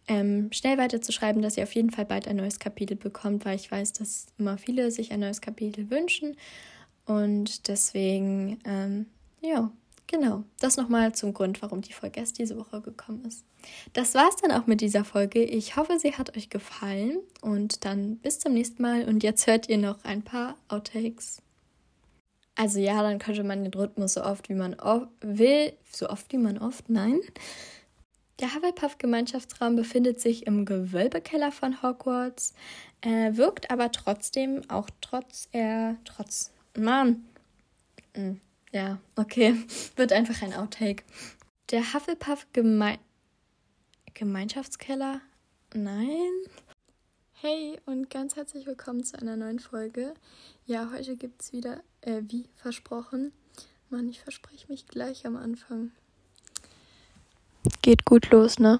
ähm, 0.09 0.51
schnell 0.51 0.77
weiterzuschreiben, 0.77 1.41
dass 1.41 1.55
ihr 1.55 1.63
auf 1.63 1.75
jeden 1.75 1.91
Fall 1.91 2.05
bald 2.05 2.27
ein 2.27 2.35
neues 2.35 2.59
Kapitel 2.59 2.97
bekommt, 2.97 3.45
weil 3.45 3.55
ich 3.55 3.71
weiß, 3.71 3.93
dass 3.93 4.25
immer 4.37 4.57
viele 4.57 4.89
sich 4.91 5.11
ein 5.11 5.19
neues 5.19 5.39
Kapitel 5.39 5.89
wünschen. 5.91 6.35
Und 7.05 7.67
deswegen, 7.67 8.59
ähm, 8.65 9.05
ja, 9.41 9.71
genau. 10.07 10.43
Das 10.59 10.77
nochmal 10.77 11.13
zum 11.13 11.33
Grund, 11.33 11.61
warum 11.61 11.81
die 11.81 11.93
Folge 11.93 12.19
erst 12.19 12.39
diese 12.39 12.57
Woche 12.57 12.81
gekommen 12.81 13.23
ist. 13.25 13.45
Das 13.93 14.15
war 14.15 14.27
es 14.29 14.35
dann 14.37 14.51
auch 14.51 14.65
mit 14.65 14.81
dieser 14.81 15.05
Folge. 15.05 15.43
Ich 15.43 15.75
hoffe, 15.75 15.99
sie 15.99 16.15
hat 16.15 16.35
euch 16.35 16.49
gefallen. 16.49 17.19
Und 17.41 17.85
dann 17.85 18.17
bis 18.17 18.39
zum 18.39 18.53
nächsten 18.53 18.81
Mal. 18.81 19.07
Und 19.07 19.21
jetzt 19.21 19.45
hört 19.45 19.69
ihr 19.69 19.77
noch 19.77 20.03
ein 20.03 20.23
paar 20.23 20.55
Outtakes. 20.69 21.43
Also 22.55 22.79
ja, 22.79 23.01
dann 23.03 23.19
könnte 23.19 23.43
man 23.43 23.63
den 23.63 23.73
Rhythmus 23.73 24.15
so 24.15 24.23
oft 24.23 24.49
wie 24.49 24.55
man 24.55 24.75
will, 25.21 25.71
so 25.91 26.09
oft 26.09 26.31
wie 26.33 26.37
man 26.37 26.57
oft, 26.57 26.89
nein. 26.89 27.21
Der 28.39 28.55
Hufflepuff-Gemeinschaftsraum 28.55 29.75
befindet 29.75 30.21
sich 30.21 30.47
im 30.47 30.63
Gewölbekeller 30.63 31.51
von 31.51 31.81
Hogwarts, 31.83 32.53
äh, 33.01 33.35
wirkt 33.35 33.69
aber 33.69 33.91
trotzdem, 33.91 34.61
auch 34.69 34.89
trotz 35.01 35.49
er, 35.51 35.97
trotz, 36.05 36.51
Mann, 36.77 37.25
hm, 38.13 38.39
ja, 38.71 38.97
okay, 39.17 39.55
wird 39.97 40.13
einfach 40.13 40.41
ein 40.41 40.53
Outtake. 40.53 41.03
Der 41.71 41.93
Hufflepuff-Gemeinschaftskeller, 41.93 42.99
Gemeinschaftskeller? 44.13 45.21
Nein? 45.73 46.31
Hey 47.33 47.77
und 47.85 48.09
ganz 48.09 48.37
herzlich 48.37 48.65
willkommen 48.65 49.03
zu 49.03 49.19
einer 49.19 49.35
neuen 49.35 49.59
Folge. 49.59 50.13
Ja, 50.65 50.89
heute 50.93 51.17
gibt 51.17 51.41
es 51.41 51.51
wieder, 51.51 51.83
äh, 52.01 52.21
wie 52.27 52.45
versprochen. 52.55 53.33
Mann, 53.89 54.07
ich 54.07 54.21
verspreche 54.21 54.67
mich 54.69 54.87
gleich 54.87 55.25
am 55.25 55.35
Anfang. 55.35 55.91
Geht 57.81 58.05
gut 58.05 58.31
los, 58.31 58.59
ne? 58.59 58.79